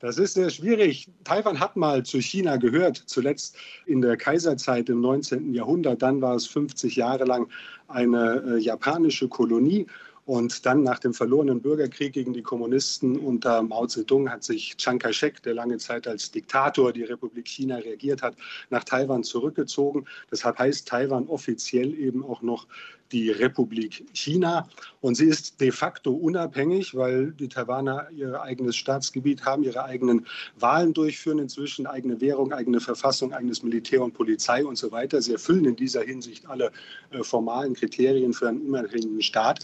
Das 0.00 0.18
ist 0.18 0.34
sehr 0.34 0.50
schwierig. 0.50 1.08
Taiwan 1.24 1.58
hat 1.58 1.76
mal 1.76 2.04
zu 2.04 2.20
China 2.20 2.56
gehört, 2.56 2.96
zuletzt 3.06 3.56
in 3.86 4.00
der 4.00 4.16
Kaiserzeit 4.16 4.88
im 4.88 5.00
19. 5.00 5.52
Jahrhundert. 5.52 6.02
Dann 6.02 6.20
war 6.22 6.36
es 6.36 6.46
50 6.46 6.94
Jahre 6.94 7.24
lang 7.24 7.48
eine 7.88 8.44
äh, 8.46 8.58
japanische 8.58 9.28
Kolonie. 9.28 9.86
Und 10.28 10.66
dann 10.66 10.82
nach 10.82 10.98
dem 10.98 11.14
verlorenen 11.14 11.62
Bürgerkrieg 11.62 12.12
gegen 12.12 12.34
die 12.34 12.42
Kommunisten 12.42 13.18
unter 13.18 13.62
Mao 13.62 13.86
Zedong 13.86 14.28
hat 14.28 14.44
sich 14.44 14.76
Chiang 14.76 14.98
Kai-shek, 14.98 15.42
der 15.42 15.54
lange 15.54 15.78
Zeit 15.78 16.06
als 16.06 16.30
Diktator 16.30 16.92
die 16.92 17.04
Republik 17.04 17.48
China 17.48 17.76
regiert 17.76 18.20
hat, 18.20 18.36
nach 18.68 18.84
Taiwan 18.84 19.24
zurückgezogen. 19.24 20.04
Deshalb 20.30 20.58
heißt 20.58 20.86
Taiwan 20.86 21.28
offiziell 21.28 21.94
eben 21.94 22.22
auch 22.22 22.42
noch 22.42 22.66
die 23.12 23.30
Republik 23.30 24.06
China. 24.12 24.68
Und 25.00 25.14
sie 25.14 25.26
ist 25.26 25.60
de 25.60 25.70
facto 25.70 26.12
unabhängig, 26.12 26.94
weil 26.94 27.32
die 27.32 27.48
Taiwaner 27.48 28.08
ihr 28.14 28.40
eigenes 28.42 28.76
Staatsgebiet 28.76 29.44
haben, 29.44 29.62
ihre 29.62 29.84
eigenen 29.84 30.26
Wahlen 30.58 30.92
durchführen, 30.92 31.38
inzwischen 31.38 31.86
eigene 31.86 32.20
Währung, 32.20 32.52
eigene 32.52 32.80
Verfassung, 32.80 33.32
eigenes 33.32 33.62
Militär 33.62 34.02
und 34.02 34.12
Polizei 34.12 34.64
und 34.64 34.76
so 34.76 34.92
weiter. 34.92 35.22
Sie 35.22 35.32
erfüllen 35.32 35.64
in 35.64 35.76
dieser 35.76 36.02
Hinsicht 36.02 36.48
alle 36.48 36.70
äh, 37.10 37.22
formalen 37.22 37.74
Kriterien 37.74 38.32
für 38.32 38.48
einen 38.48 38.62
unabhängigen 38.62 39.22
Staat. 39.22 39.60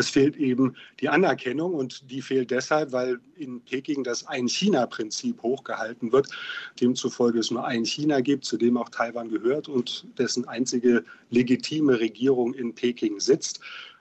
Aber 0.00 0.06
es 0.06 0.12
fehlt 0.12 0.36
eben 0.38 0.76
die 0.98 1.10
Anerkennung 1.10 1.74
und 1.74 2.10
die 2.10 2.22
fehlt 2.22 2.50
deshalb, 2.50 2.90
weil 2.92 3.20
in 3.36 3.60
Peking 3.60 4.02
das 4.02 4.26
Ein-China-Prinzip 4.26 5.42
hochgehalten 5.42 6.10
wird, 6.10 6.26
demzufolge 6.80 7.38
es 7.38 7.50
nur 7.50 7.66
ein 7.66 7.84
China 7.84 8.22
gibt, 8.22 8.46
zu 8.46 8.56
dem 8.56 8.78
auch 8.78 8.88
Taiwan 8.88 9.28
gehört 9.28 9.68
und 9.68 10.06
dessen 10.16 10.48
einzige 10.48 11.04
legitime 11.28 12.00
Regierung 12.00 12.54
in 12.54 12.74
Peking 12.74 13.20
sitzt. 13.20 13.60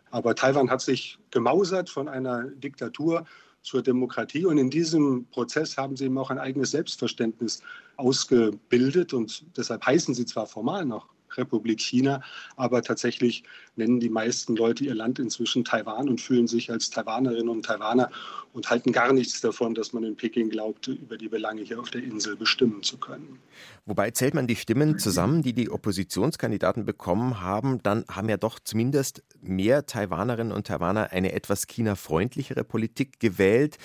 Aber 0.09 0.35
Taiwan 0.35 0.69
hat 0.69 0.79
sich 0.79 1.19
gemausert 1.31 1.89
von 1.89 2.07
einer 2.07 2.43
Diktatur 2.45 3.25
zur 3.61 3.81
Demokratie. 3.81 4.45
Und 4.45 4.57
in 4.57 4.69
diesem 4.69 5.25
Prozess 5.25 5.77
haben 5.77 5.97
sie 5.97 6.05
eben 6.05 6.17
auch 6.17 6.29
ein 6.29 6.39
eigenes 6.39 6.71
Selbstverständnis 6.71 7.61
ausgebildet. 7.97 9.13
Und 9.13 9.43
deshalb 9.57 9.85
heißen 9.85 10.13
sie 10.13 10.25
zwar 10.25 10.47
formal 10.47 10.85
noch 10.85 11.09
Republik 11.37 11.79
China. 11.79 12.21
Aber 12.55 12.81
tatsächlich 12.81 13.43
nennen 13.75 13.99
die 13.99 14.09
meisten 14.09 14.55
Leute 14.55 14.83
ihr 14.83 14.95
Land 14.95 15.19
inzwischen 15.19 15.63
Taiwan 15.63 16.09
und 16.09 16.21
fühlen 16.21 16.47
sich 16.47 16.71
als 16.71 16.89
Taiwanerinnen 16.89 17.49
und 17.49 17.65
Taiwaner 17.65 18.11
und 18.53 18.69
halten 18.69 18.91
gar 18.91 19.13
nichts 19.13 19.41
davon, 19.41 19.75
dass 19.75 19.93
man 19.93 20.03
in 20.03 20.15
Peking 20.15 20.49
glaubt, 20.49 20.87
über 20.87 21.17
die 21.17 21.29
Belange 21.29 21.61
hier 21.61 21.79
auf 21.79 21.91
der 21.91 22.03
Insel 22.03 22.35
bestimmen 22.35 22.83
zu 22.83 22.97
können. 22.97 23.39
Wobei 23.85 24.11
zählt 24.11 24.33
man 24.33 24.47
die 24.47 24.55
Stimmen 24.55 24.97
zusammen, 24.99 25.43
die 25.43 25.53
die 25.53 25.69
Oppositionskandidaten 25.69 26.85
bekommen 26.85 27.41
haben, 27.41 27.81
dann 27.83 28.05
haben 28.09 28.29
ja 28.29 28.37
doch 28.37 28.59
zumindest 28.59 29.23
mehr 29.41 29.85
Taiwanerinnen 29.85 30.51
und 30.51 30.67
Taiwaner 30.67 31.11
eine 31.11 31.31
etwas 31.31 31.67
China-freundlichere 31.67 32.63
Politik 32.63 33.19
gewählt. 33.19 33.77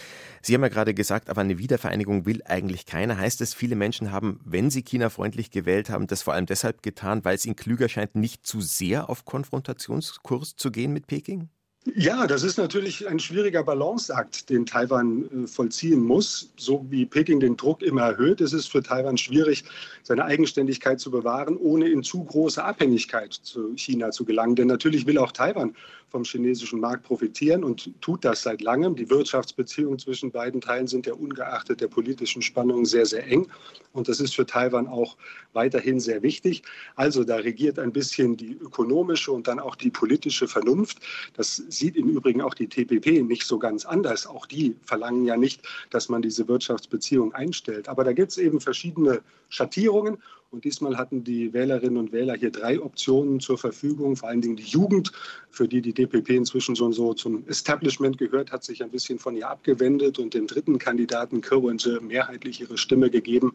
Sie 0.43 0.55
haben 0.55 0.63
ja 0.63 0.69
gerade 0.69 0.95
gesagt, 0.95 1.31
aber 1.31 1.43
eine 1.43 1.59
Wiedervereinigung 1.59 2.27
will 2.27 2.43
eigentlich 2.45 2.87
keiner. 2.87 3.19
Heißt 3.19 3.41
es, 3.41 3.55
viele 3.55 3.77
Menschen 3.77 4.13
haben, 4.13 4.41
wenn 4.45 4.71
sie 4.71 4.83
China-freundlich 4.83 5.51
gewählt 5.51 5.91
haben, 5.91 6.07
das 6.07 6.23
vor 6.23 6.35
allem 6.35 6.47
deshalb 6.47 6.83
getan, 6.83 7.25
weil 7.25 7.34
es 7.35 7.47
ihnen 7.47 7.57
klüger 7.57 7.89
scheint, 7.89 8.15
nicht 8.15 8.47
zu 8.47 8.61
sehr 8.61 9.11
auf 9.11 9.25
Konfrontationskurs 9.25 10.57
zu 10.57 10.71
gehen 10.71 10.93
mit 10.93 11.07
Peking? 11.07 11.49
Ja, 11.95 12.27
das 12.27 12.43
ist 12.43 12.57
natürlich 12.57 13.07
ein 13.07 13.19
schwieriger 13.19 13.63
Balanceakt, 13.63 14.49
den 14.49 14.65
Taiwan 14.65 15.45
äh, 15.45 15.47
vollziehen 15.47 16.03
muss. 16.03 16.51
So 16.57 16.87
wie 16.89 17.05
Peking 17.05 17.41
den 17.41 17.59
Druck 17.59 17.83
immer 17.83 18.03
erhöht, 18.03 18.41
ist 18.41 18.55
es 18.55 18.67
für 18.67 18.83
Taiwan 18.83 19.19
schwierig, 19.19 19.65
seine 20.03 20.25
Eigenständigkeit 20.25 20.99
zu 20.99 21.11
bewahren, 21.11 21.59
ohne 21.59 21.89
in 21.89 22.03
zu 22.03 22.25
große 22.25 22.65
Abhängigkeit 22.65 23.35
zu 23.35 23.75
China 23.77 24.13
zu 24.13 24.25
gelangen. 24.25 24.57
Denn 24.57 24.69
natürlich 24.69 25.07
will 25.07 25.19
auch 25.19 25.33
Taiwan 25.33 25.77
vom 26.09 26.25
chinesischen 26.25 26.81
Markt 26.81 27.05
profitieren 27.05 27.65
und 27.65 27.91
tut 28.01 28.25
das 28.25 28.43
seit 28.43 28.63
langem. 28.63 28.95
Die 28.95 29.11
Wirtschaftsbeziehungen 29.11 29.99
zwischen 29.99 30.31
beiden 30.31 30.61
Teilen 30.61 30.87
sind 30.87 31.07
ja 31.07 31.15
ungeachtet 31.15 31.81
der 31.81 31.89
politischen 31.89 32.43
Spannungen 32.43 32.85
sehr, 32.85 33.07
sehr 33.07 33.27
eng. 33.27 33.49
Und 33.93 34.09
das 34.09 34.21
ist 34.21 34.35
für 34.35 34.47
Taiwan 34.47 34.87
auch 34.87 35.17
weiterhin 35.53 36.01
sehr 36.01 36.23
wichtig. 36.23 36.63
Also 36.97 37.25
da 37.25 37.37
regiert 37.37 37.79
ein 37.79 37.93
bisschen 37.93 38.37
die 38.37 38.53
ökonomische 38.53 39.33
und 39.33 39.47
dann 39.47 39.59
auch 39.59 39.77
die 39.77 39.91
politische 39.91 40.49
Vernunft. 40.49 40.99
Das 41.35 41.57
sieht 41.69 41.97
im 41.97 42.09
Übrigen 42.09 42.41
auch 42.41 42.55
die 42.55 42.69
TPP 42.69 43.23
nicht 43.23 43.45
so 43.45 43.59
ganz 43.59 43.85
anders. 43.85 44.27
Auch 44.27 44.47
die 44.47 44.77
verlangen 44.83 45.25
ja 45.25 45.37
nicht, 45.37 45.63
dass 45.91 46.09
man 46.09 46.23
diese 46.23 46.47
Wirtschaftsbeziehungen 46.49 47.35
einstellt. 47.35 47.89
Aber 47.89 48.05
da 48.05 48.13
gibt 48.13 48.33
es 48.33 48.39
eben 48.39 48.61
verschiedene 48.61 49.23
Schattierungen. 49.49 50.19
Und 50.55 50.65
diesmal 50.65 50.97
hatten 50.97 51.25
die 51.25 51.53
Wählerinnen 51.53 51.97
und 51.97 52.13
Wähler 52.13 52.37
hier 52.37 52.53
drei 52.53 52.81
Optionen 52.81 53.41
zur 53.41 53.59
Verfügung. 53.59 54.15
Vor 54.15 54.29
allen 54.29 54.41
Dingen 54.41 54.55
die 54.55 54.63
Jugend, 54.63 55.11
für 55.51 55.67
die 55.67 55.81
die 55.81 55.93
DPP 55.93 56.31
inzwischen 56.31 56.77
schon 56.77 56.93
so 56.93 57.13
zum 57.13 57.45
Establishment 57.49 58.19
gehört, 58.19 58.53
hat 58.53 58.63
sich 58.63 58.81
ein 58.81 58.91
bisschen 58.91 59.19
von 59.19 59.35
ihr 59.35 59.49
abgewendet 59.49 60.21
und 60.21 60.33
dem 60.33 60.47
dritten 60.47 60.79
Kandidaten 60.79 61.41
Kirwinse 61.41 62.01
mehrheitlich 62.01 62.61
ihre 62.61 62.79
Stimme 62.79 63.11
gegeben. 63.11 63.53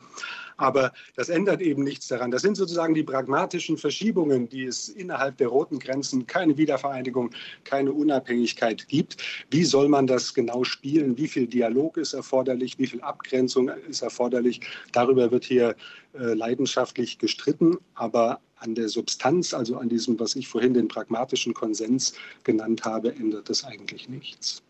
Aber 0.57 0.91
das 1.15 1.29
ändert 1.29 1.61
eben 1.61 1.85
nichts 1.85 2.09
daran. 2.09 2.31
Das 2.31 2.41
sind 2.41 2.57
sozusagen 2.57 2.93
die 2.93 3.03
pragmatischen 3.03 3.77
Verschiebungen, 3.77 4.49
die 4.49 4.65
es 4.65 4.89
innerhalb 4.89 5.37
der 5.37 5.47
roten 5.47 5.79
Grenzen 5.79 6.27
keine 6.27 6.57
Wiedervereinigung, 6.57 7.31
keine 7.63 7.93
Unabhängigkeit 7.93 8.89
gibt. 8.89 9.23
Wie 9.51 9.63
soll 9.63 9.87
man 9.87 10.05
das 10.05 10.33
genau 10.33 10.65
spielen? 10.65 11.17
Wie 11.17 11.29
viel 11.29 11.47
Dialog 11.47 11.95
ist 11.95 12.11
erforderlich? 12.11 12.77
Wie 12.77 12.87
viel 12.87 12.99
Abgrenzung 12.99 13.69
ist 13.87 14.01
erforderlich? 14.01 14.59
Darüber 14.91 15.31
wird 15.31 15.45
hier 15.45 15.77
äh, 16.13 16.33
leidenschaftlich 16.33 17.17
gestritten, 17.17 17.77
aber 17.93 18.39
an 18.57 18.75
der 18.75 18.89
Substanz, 18.89 19.53
also 19.53 19.77
an 19.77 19.89
diesem, 19.89 20.19
was 20.19 20.35
ich 20.35 20.47
vorhin 20.47 20.73
den 20.73 20.87
pragmatischen 20.87 21.53
Konsens 21.53 22.13
genannt 22.43 22.83
habe, 22.83 23.13
ändert 23.13 23.49
es 23.49 23.63
eigentlich 23.63 24.09
nichts. 24.09 24.61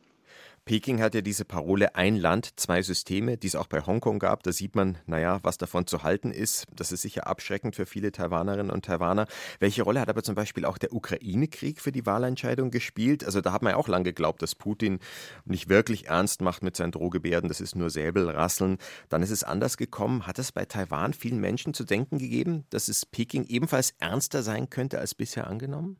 Peking 0.69 1.01
hat 1.01 1.15
ja 1.15 1.21
diese 1.21 1.45
Parole 1.45 1.95
ein 1.95 2.15
Land, 2.15 2.59
zwei 2.59 2.83
Systeme, 2.83 3.37
die 3.37 3.47
es 3.47 3.55
auch 3.55 3.65
bei 3.65 3.81
Hongkong 3.81 4.19
gab. 4.19 4.43
Da 4.43 4.51
sieht 4.51 4.75
man, 4.75 4.99
naja, 5.07 5.39
was 5.41 5.57
davon 5.57 5.87
zu 5.87 6.03
halten 6.03 6.31
ist. 6.31 6.67
Das 6.75 6.91
ist 6.91 7.01
sicher 7.01 7.25
abschreckend 7.25 7.75
für 7.75 7.87
viele 7.87 8.11
Taiwanerinnen 8.11 8.69
und 8.69 8.85
Taiwaner. 8.85 9.25
Welche 9.57 9.81
Rolle 9.81 9.99
hat 9.99 10.09
aber 10.09 10.21
zum 10.21 10.35
Beispiel 10.35 10.65
auch 10.65 10.77
der 10.77 10.93
Ukraine-Krieg 10.93 11.81
für 11.81 11.91
die 11.91 12.05
Wahlentscheidung 12.05 12.69
gespielt? 12.69 13.23
Also 13.23 13.41
da 13.41 13.51
hat 13.51 13.63
man 13.63 13.71
ja 13.71 13.77
auch 13.77 13.87
lange 13.87 14.03
geglaubt, 14.03 14.43
dass 14.43 14.53
Putin 14.53 14.99
nicht 15.43 15.69
wirklich 15.69 16.05
ernst 16.05 16.41
macht 16.41 16.61
mit 16.61 16.75
seinen 16.75 16.91
Drohgebärden. 16.91 17.47
Das 17.47 17.61
ist 17.61 17.75
nur 17.75 17.89
Säbelrasseln. 17.89 18.77
Dann 19.09 19.23
ist 19.23 19.31
es 19.31 19.43
anders 19.43 19.75
gekommen. 19.75 20.27
Hat 20.27 20.37
es 20.37 20.51
bei 20.51 20.65
Taiwan 20.65 21.13
vielen 21.13 21.39
Menschen 21.39 21.73
zu 21.73 21.83
denken 21.83 22.19
gegeben, 22.19 22.65
dass 22.69 22.89
es 22.89 23.07
Peking 23.07 23.45
ebenfalls 23.45 23.95
ernster 23.97 24.43
sein 24.43 24.69
könnte 24.69 24.99
als 24.99 25.15
bisher 25.15 25.47
angenommen? 25.47 25.97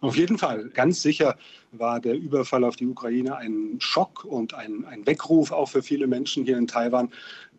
Auf 0.00 0.16
jeden 0.16 0.38
Fall. 0.38 0.68
Ganz 0.70 1.02
sicher 1.02 1.36
war 1.72 2.00
der 2.00 2.14
Überfall 2.14 2.64
auf 2.64 2.76
die 2.76 2.86
Ukraine 2.86 3.36
ein 3.36 3.76
Schock 3.78 4.24
und 4.24 4.54
ein, 4.54 4.84
ein 4.84 5.06
Weckruf 5.06 5.52
auch 5.52 5.68
für 5.68 5.82
viele 5.82 6.06
Menschen 6.06 6.44
hier 6.44 6.58
in 6.58 6.66
Taiwan. 6.66 7.10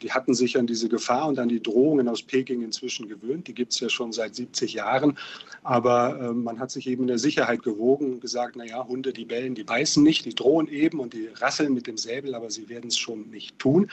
Die 0.02 0.12
hatten 0.12 0.34
sich 0.34 0.58
an 0.58 0.68
diese 0.68 0.90
Gefahr 0.90 1.28
und 1.28 1.40
an 1.40 1.50
die 1.50 1.62
Drohungen 1.62 2.08
aus 2.08 2.22
Peking 2.22 2.62
inzwischen 2.62 3.08
gewöhnt. 3.08 3.48
Die 3.48 3.54
gibt 3.54 3.74
es 3.74 3.80
ja 3.80 3.90
schon 3.90 4.12
seit 4.12 4.36
70 4.36 4.74
Jahren. 4.74 5.18
Aber 5.64 6.20
äh, 6.20 6.34
man 6.34 6.60
hat 6.60 6.72
sich 6.72 6.88
eben 6.88 7.04
in 7.04 7.08
der 7.08 7.20
Sicherheit 7.20 7.64
gewogen 7.64 8.14
und 8.14 8.22
gesagt, 8.22 8.56
naja, 8.56 8.86
Hunde, 8.88 9.14
die 9.14 9.26
bellen, 9.26 9.56
die 9.56 9.64
beißen 9.64 10.04
nicht, 10.04 10.26
die 10.26 10.36
drohen 10.36 10.68
eben 10.68 11.00
und 11.00 11.14
die 11.14 11.30
rasseln 11.36 11.74
mit 11.74 11.88
dem 11.88 11.98
Säbel, 11.98 12.36
aber 12.36 12.50
sie 12.50 12.70
werden 12.70 12.90
es 12.90 12.98
schon 12.98 13.30
nicht 13.30 13.58
tun. 13.60 13.90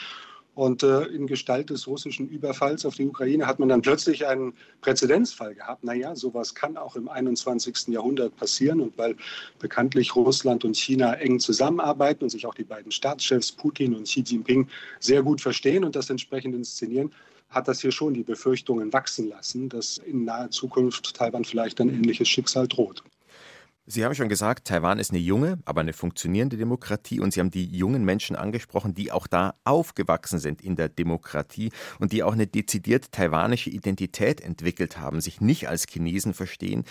Und 0.61 0.83
äh, 0.83 1.05
in 1.05 1.27
Gestalt 1.27 1.71
des 1.71 1.87
russischen 1.87 2.29
Überfalls 2.29 2.85
auf 2.85 2.95
die 2.95 3.07
Ukraine 3.07 3.47
hat 3.47 3.59
man 3.59 3.71
dann 3.71 3.81
plötzlich 3.81 4.27
einen 4.27 4.53
Präzedenzfall 4.83 5.55
gehabt. 5.55 5.85
Naja, 5.85 6.15
sowas 6.15 6.55
kann 6.55 6.77
auch 6.77 6.97
im 6.97 7.09
21. 7.09 7.89
Jahrhundert 7.89 8.37
passieren. 8.37 8.83
Und 8.83 8.99
weil 8.99 9.17
bekanntlich 9.59 10.15
Russland 10.15 10.67
und 10.67 10.77
China 10.77 11.15
eng 11.15 11.41
zusammenarbeiten 11.41 12.25
und 12.25 12.29
sich 12.29 12.45
auch 12.45 12.53
die 12.53 12.65
beiden 12.65 12.93
Staatschefs 12.93 13.53
Putin 13.53 13.95
und 13.95 14.03
Xi 14.03 14.21
Jinping 14.21 14.69
sehr 14.99 15.23
gut 15.23 15.41
verstehen 15.41 15.83
und 15.83 15.97
das 15.97 16.11
entsprechend 16.11 16.55
inszenieren, 16.55 17.11
hat 17.49 17.67
das 17.67 17.81
hier 17.81 17.91
schon 17.91 18.13
die 18.13 18.23
Befürchtungen 18.23 18.93
wachsen 18.93 19.31
lassen, 19.31 19.71
dass 19.71 19.97
in 19.97 20.27
naher 20.27 20.51
Zukunft 20.51 21.15
Taiwan 21.17 21.47
vielleicht 21.47 21.81
ein 21.81 21.89
ähnliches 21.89 22.29
Schicksal 22.29 22.69
droht. 22.69 23.03
Sie 23.87 24.05
haben 24.05 24.15
schon 24.15 24.29
gesagt, 24.29 24.69
Taiwan 24.69 24.99
ist 24.99 25.11
eine 25.11 25.19
junge, 25.19 25.59
aber 25.65 25.81
eine 25.81 25.93
funktionierende 25.93 26.57
Demokratie 26.57 27.19
und 27.19 27.33
Sie 27.33 27.41
haben 27.41 27.51
die 27.51 27.67
jungen 27.67 28.05
Menschen 28.05 28.37
angesprochen, 28.37 28.95
die 28.95 29.11
auch 29.11 29.27
da 29.27 29.55
aufgewachsen 29.65 30.39
sind 30.39 30.63
in 30.63 30.77
der 30.77 30.89
Demokratie 30.89 31.73
und 31.99 32.13
die 32.13 32.23
auch 32.23 32.35
eine 32.35 32.47
dezidiert 32.47 33.11
taiwanische 33.11 33.71
Identität 33.71 34.43
entwickelt 34.43 34.99
haben, 34.99 35.21
sich 35.21 35.41
nicht 35.41 35.69
als 35.69 35.87
Chinesen 35.89 36.35
verstehen. 36.35 36.85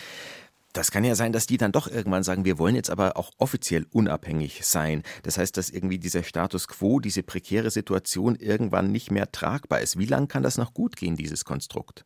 Das 0.72 0.90
kann 0.90 1.04
ja 1.04 1.14
sein, 1.14 1.32
dass 1.32 1.46
die 1.46 1.56
dann 1.56 1.72
doch 1.72 1.88
irgendwann 1.88 2.22
sagen, 2.22 2.44
wir 2.44 2.58
wollen 2.58 2.76
jetzt 2.76 2.90
aber 2.90 3.16
auch 3.16 3.30
offiziell 3.38 3.86
unabhängig 3.90 4.64
sein. 4.64 5.02
Das 5.22 5.38
heißt, 5.38 5.56
dass 5.56 5.70
irgendwie 5.70 5.98
dieser 5.98 6.22
Status 6.22 6.68
quo, 6.68 7.00
diese 7.00 7.22
prekäre 7.22 7.70
Situation 7.70 8.36
irgendwann 8.36 8.92
nicht 8.92 9.10
mehr 9.10 9.32
tragbar 9.32 9.80
ist. 9.80 9.98
Wie 9.98 10.06
lange 10.06 10.28
kann 10.28 10.42
das 10.42 10.58
noch 10.58 10.74
gut 10.74 10.96
gehen, 10.96 11.16
dieses 11.16 11.44
Konstrukt? 11.44 12.04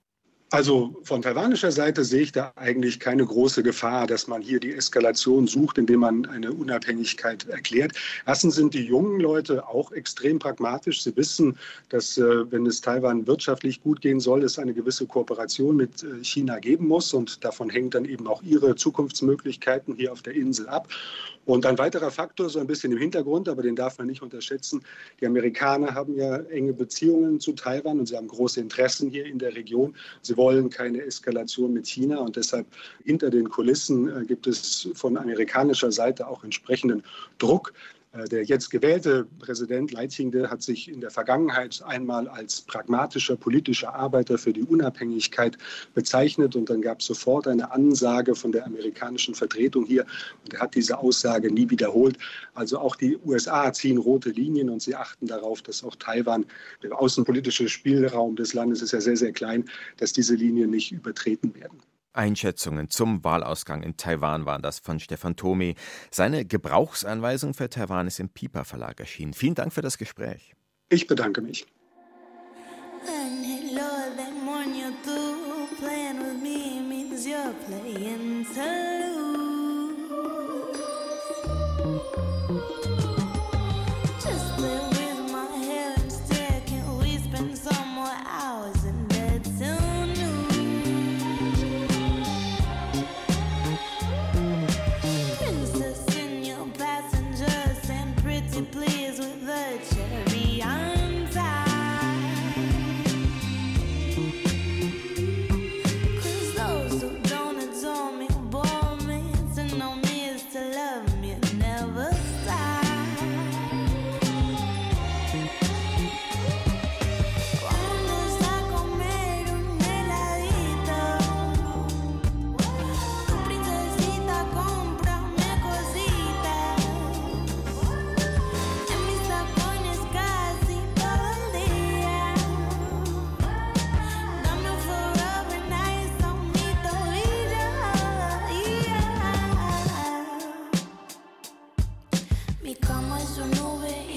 Also 0.54 0.94
von 1.02 1.20
taiwanischer 1.20 1.72
Seite 1.72 2.04
sehe 2.04 2.20
ich 2.20 2.30
da 2.30 2.52
eigentlich 2.54 3.00
keine 3.00 3.26
große 3.26 3.64
Gefahr, 3.64 4.06
dass 4.06 4.28
man 4.28 4.40
hier 4.40 4.60
die 4.60 4.72
Eskalation 4.72 5.48
sucht, 5.48 5.78
indem 5.78 5.98
man 5.98 6.26
eine 6.26 6.52
Unabhängigkeit 6.52 7.48
erklärt. 7.48 7.90
Erstens 8.24 8.54
sind 8.54 8.72
die 8.72 8.84
jungen 8.84 9.18
Leute 9.18 9.66
auch 9.66 9.90
extrem 9.90 10.38
pragmatisch. 10.38 11.02
Sie 11.02 11.16
wissen, 11.16 11.58
dass 11.88 12.18
äh, 12.18 12.52
wenn 12.52 12.66
es 12.66 12.80
Taiwan 12.80 13.26
wirtschaftlich 13.26 13.82
gut 13.82 14.00
gehen 14.00 14.20
soll, 14.20 14.44
es 14.44 14.56
eine 14.56 14.74
gewisse 14.74 15.06
Kooperation 15.06 15.74
mit 15.74 16.04
äh, 16.04 16.22
China 16.22 16.60
geben 16.60 16.86
muss. 16.86 17.12
Und 17.12 17.44
davon 17.44 17.68
hängt 17.68 17.96
dann 17.96 18.04
eben 18.04 18.28
auch 18.28 18.40
ihre 18.44 18.76
Zukunftsmöglichkeiten 18.76 19.96
hier 19.96 20.12
auf 20.12 20.22
der 20.22 20.34
Insel 20.34 20.68
ab. 20.68 20.86
Und 21.46 21.66
ein 21.66 21.76
weiterer 21.76 22.10
Faktor, 22.10 22.48
so 22.48 22.58
ein 22.58 22.66
bisschen 22.66 22.92
im 22.92 22.98
Hintergrund, 22.98 23.48
aber 23.48 23.62
den 23.62 23.76
darf 23.76 23.98
man 23.98 24.06
nicht 24.06 24.22
unterschätzen, 24.22 24.82
die 25.20 25.26
Amerikaner 25.26 25.94
haben 25.94 26.16
ja 26.16 26.36
enge 26.36 26.72
Beziehungen 26.72 27.38
zu 27.38 27.52
Taiwan 27.52 27.98
und 27.98 28.06
sie 28.06 28.16
haben 28.16 28.28
große 28.28 28.60
Interessen 28.60 29.10
hier 29.10 29.26
in 29.26 29.38
der 29.38 29.54
Region. 29.54 29.94
Sie 30.22 30.36
keine 30.70 31.02
Eskalation 31.02 31.72
mit 31.72 31.86
China. 31.86 32.18
Und 32.18 32.36
deshalb 32.36 32.66
hinter 33.04 33.30
den 33.30 33.48
Kulissen 33.48 34.08
äh, 34.08 34.24
gibt 34.24 34.46
es 34.46 34.88
von 34.94 35.16
amerikanischer 35.16 35.92
Seite 35.92 36.26
auch 36.26 36.44
entsprechenden 36.44 37.02
Druck, 37.38 37.72
der 38.30 38.44
jetzt 38.44 38.70
gewählte 38.70 39.26
Präsident 39.40 39.90
Leitingde 39.90 40.48
hat 40.48 40.62
sich 40.62 40.88
in 40.88 41.00
der 41.00 41.10
Vergangenheit 41.10 41.82
einmal 41.84 42.28
als 42.28 42.60
pragmatischer 42.60 43.36
politischer 43.36 43.94
Arbeiter 43.94 44.38
für 44.38 44.52
die 44.52 44.62
Unabhängigkeit 44.62 45.58
bezeichnet 45.94 46.54
und 46.54 46.70
dann 46.70 46.80
gab 46.80 47.00
es 47.00 47.06
sofort 47.06 47.48
eine 47.48 47.72
Ansage 47.72 48.34
von 48.36 48.52
der 48.52 48.66
amerikanischen 48.66 49.34
Vertretung 49.34 49.84
hier 49.84 50.06
und 50.44 50.54
er 50.54 50.60
hat 50.60 50.74
diese 50.76 50.98
Aussage 50.98 51.52
nie 51.52 51.68
wiederholt. 51.70 52.16
Also 52.54 52.78
auch 52.78 52.94
die 52.94 53.18
USA 53.24 53.72
ziehen 53.72 53.98
rote 53.98 54.30
Linien 54.30 54.70
und 54.70 54.80
sie 54.80 54.94
achten 54.94 55.26
darauf, 55.26 55.62
dass 55.62 55.82
auch 55.82 55.96
Taiwan, 55.96 56.46
der 56.82 56.96
außenpolitische 56.98 57.68
Spielraum 57.68 58.36
des 58.36 58.54
Landes 58.54 58.80
ist 58.80 58.92
ja 58.92 59.00
sehr, 59.00 59.16
sehr 59.16 59.32
klein, 59.32 59.64
dass 59.96 60.12
diese 60.12 60.36
Linien 60.36 60.70
nicht 60.70 60.92
übertreten 60.92 61.54
werden. 61.54 61.80
Einschätzungen 62.14 62.88
zum 62.90 63.22
Wahlausgang 63.24 63.82
in 63.82 63.96
Taiwan 63.96 64.46
waren 64.46 64.62
das 64.62 64.78
von 64.78 65.00
Stefan 65.00 65.36
Thomy. 65.36 65.74
Seine 66.10 66.44
Gebrauchsanweisung 66.44 67.54
für 67.54 67.68
Taiwan 67.68 68.06
ist 68.06 68.20
im 68.20 68.28
Pipa 68.28 68.64
Verlag 68.64 69.00
erschienen. 69.00 69.34
Vielen 69.34 69.54
Dank 69.54 69.72
für 69.72 69.82
das 69.82 69.98
Gespräch. 69.98 70.54
Ich 70.88 71.06
bedanke 71.06 71.40
mich. 71.40 71.66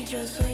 just 0.10 0.47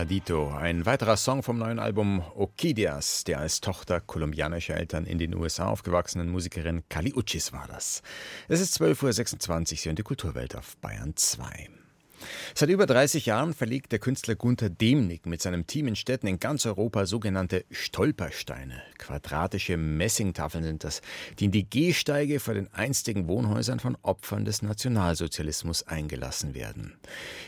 Hela 0.00 0.08
Dito, 0.08 0.48
ein 0.48 0.86
weiterer 0.86 1.18
Song 1.18 1.42
vom 1.42 1.58
neuen 1.58 1.78
Album 1.78 2.24
Okidias, 2.34 3.24
der 3.24 3.38
als 3.38 3.60
Tochter 3.60 4.00
kolumbianischer 4.00 4.74
Eltern 4.74 5.04
in 5.04 5.18
den 5.18 5.34
USA 5.34 5.66
aufgewachsenen 5.66 6.30
Musikerin 6.30 6.84
Kali 6.88 7.12
Uchis 7.14 7.52
war 7.52 7.66
das. 7.68 8.00
Es 8.48 8.62
ist 8.62 8.80
12.26 8.80 9.50
Uhr, 9.50 9.66
Sie 9.66 9.76
hören 9.76 9.96
die 9.96 10.02
Kulturwelt 10.02 10.56
auf 10.56 10.78
Bayern 10.78 11.12
2. 11.16 11.68
Seit 12.54 12.70
über 12.70 12.86
30 12.86 13.26
Jahren 13.26 13.52
verlegt 13.52 13.92
der 13.92 13.98
Künstler 13.98 14.36
Gunther 14.36 14.70
Demnig 14.70 15.26
mit 15.26 15.42
seinem 15.42 15.66
Team 15.66 15.86
in 15.86 15.96
Städten 15.96 16.28
in 16.28 16.40
ganz 16.40 16.64
Europa 16.64 17.04
sogenannte 17.04 17.66
Stolpersteine. 17.70 18.82
Quadratische 18.96 19.76
Messingtafeln 19.76 20.64
sind 20.64 20.84
das, 20.84 21.02
die 21.38 21.46
in 21.46 21.50
die 21.50 21.68
Gehsteige 21.68 22.40
vor 22.40 22.54
den 22.54 22.72
einstigen 22.72 23.28
Wohnhäusern 23.28 23.80
von 23.80 23.98
Opfern 24.00 24.46
des 24.46 24.62
Nationalsozialismus 24.62 25.86
eingelassen 25.86 26.54
werden. 26.54 26.98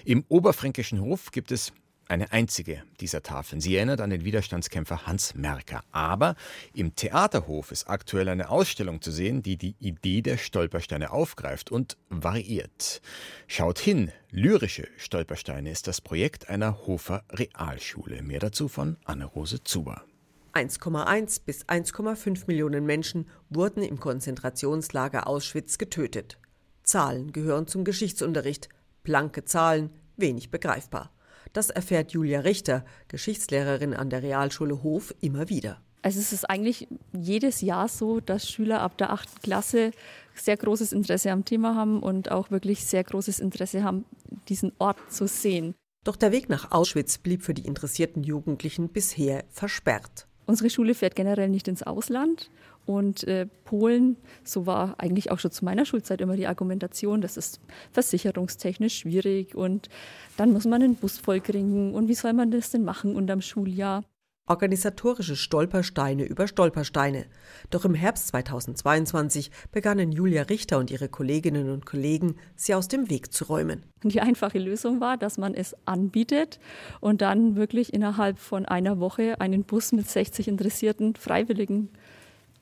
Im 0.04 0.24
oberfränkischen 0.28 1.00
Hof 1.00 1.30
gibt 1.30 1.50
es 1.50 1.72
eine 2.12 2.30
einzige 2.30 2.82
dieser 3.00 3.22
Tafeln. 3.22 3.60
Sie 3.60 3.74
erinnert 3.74 4.00
an 4.02 4.10
den 4.10 4.24
Widerstandskämpfer 4.24 5.06
Hans 5.06 5.34
Merker. 5.34 5.82
Aber 5.90 6.36
im 6.74 6.94
Theaterhof 6.94 7.72
ist 7.72 7.88
aktuell 7.88 8.28
eine 8.28 8.50
Ausstellung 8.50 9.00
zu 9.00 9.10
sehen, 9.10 9.42
die 9.42 9.56
die 9.56 9.74
Idee 9.80 10.20
der 10.20 10.36
Stolpersteine 10.36 11.10
aufgreift 11.10 11.72
und 11.72 11.96
variiert. 12.10 13.00
Schaut 13.46 13.78
hin, 13.78 14.12
lyrische 14.30 14.86
Stolpersteine 14.98 15.70
ist 15.70 15.88
das 15.88 16.02
Projekt 16.02 16.50
einer 16.50 16.86
Hofer 16.86 17.24
Realschule. 17.30 18.22
Mehr 18.22 18.40
dazu 18.40 18.68
von 18.68 18.98
Anne-Rose 19.04 19.64
Zuber. 19.64 20.04
1,1 20.52 21.40
bis 21.46 21.64
1,5 21.64 22.42
Millionen 22.46 22.84
Menschen 22.84 23.26
wurden 23.48 23.82
im 23.82 23.98
Konzentrationslager 23.98 25.26
Auschwitz 25.26 25.78
getötet. 25.78 26.38
Zahlen 26.82 27.32
gehören 27.32 27.66
zum 27.66 27.84
Geschichtsunterricht. 27.84 28.68
Blanke 29.02 29.46
Zahlen, 29.46 29.88
wenig 30.18 30.50
begreifbar. 30.50 31.10
Das 31.52 31.70
erfährt 31.70 32.12
Julia 32.12 32.40
Richter, 32.40 32.84
Geschichtslehrerin 33.08 33.94
an 33.94 34.10
der 34.10 34.22
Realschule 34.22 34.82
Hof, 34.82 35.14
immer 35.20 35.48
wieder. 35.48 35.80
Also 36.02 36.18
es 36.18 36.32
ist 36.32 36.48
eigentlich 36.50 36.88
jedes 37.12 37.60
Jahr 37.60 37.88
so, 37.88 38.20
dass 38.20 38.48
Schüler 38.48 38.80
ab 38.80 38.98
der 38.98 39.12
achten 39.12 39.40
Klasse 39.40 39.92
sehr 40.34 40.56
großes 40.56 40.92
Interesse 40.92 41.30
am 41.30 41.44
Thema 41.44 41.76
haben 41.76 42.02
und 42.02 42.30
auch 42.30 42.50
wirklich 42.50 42.84
sehr 42.84 43.04
großes 43.04 43.38
Interesse 43.38 43.84
haben, 43.84 44.04
diesen 44.48 44.72
Ort 44.78 44.98
zu 45.12 45.28
sehen. 45.28 45.74
Doch 46.04 46.16
der 46.16 46.32
Weg 46.32 46.48
nach 46.48 46.72
Auschwitz 46.72 47.18
blieb 47.18 47.42
für 47.42 47.54
die 47.54 47.66
interessierten 47.66 48.24
Jugendlichen 48.24 48.88
bisher 48.88 49.44
versperrt. 49.50 50.26
Unsere 50.46 50.70
Schule 50.70 50.94
fährt 50.94 51.14
generell 51.14 51.48
nicht 51.48 51.68
ins 51.68 51.84
Ausland. 51.84 52.50
Und 52.84 53.24
äh, 53.24 53.46
Polen, 53.64 54.16
so 54.44 54.66
war 54.66 54.96
eigentlich 54.98 55.30
auch 55.30 55.38
schon 55.38 55.52
zu 55.52 55.64
meiner 55.64 55.84
Schulzeit 55.84 56.20
immer 56.20 56.36
die 56.36 56.46
Argumentation, 56.46 57.20
das 57.20 57.36
ist 57.36 57.60
versicherungstechnisch 57.92 58.98
schwierig 58.98 59.54
und 59.54 59.88
dann 60.36 60.52
muss 60.52 60.64
man 60.64 60.82
einen 60.82 60.96
Bus 60.96 61.18
vollkriegen 61.18 61.94
und 61.94 62.08
wie 62.08 62.14
soll 62.14 62.32
man 62.32 62.50
das 62.50 62.70
denn 62.70 62.84
machen 62.84 63.14
unterm 63.14 63.40
Schuljahr? 63.40 64.02
Organisatorische 64.48 65.36
Stolpersteine 65.36 66.24
über 66.24 66.48
Stolpersteine. 66.48 67.26
Doch 67.70 67.84
im 67.84 67.94
Herbst 67.94 68.26
2022 68.28 69.52
begannen 69.70 70.10
Julia 70.10 70.42
Richter 70.42 70.78
und 70.78 70.90
ihre 70.90 71.08
Kolleginnen 71.08 71.70
und 71.70 71.86
Kollegen, 71.86 72.34
sie 72.56 72.74
aus 72.74 72.88
dem 72.88 73.08
Weg 73.08 73.32
zu 73.32 73.44
räumen. 73.44 73.84
Die 74.02 74.20
einfache 74.20 74.58
Lösung 74.58 75.00
war, 75.00 75.16
dass 75.16 75.38
man 75.38 75.54
es 75.54 75.76
anbietet 75.84 76.58
und 77.00 77.22
dann 77.22 77.54
wirklich 77.54 77.94
innerhalb 77.94 78.40
von 78.40 78.66
einer 78.66 78.98
Woche 78.98 79.40
einen 79.40 79.62
Bus 79.62 79.92
mit 79.92 80.10
60 80.10 80.48
interessierten 80.48 81.14
Freiwilligen 81.14 81.90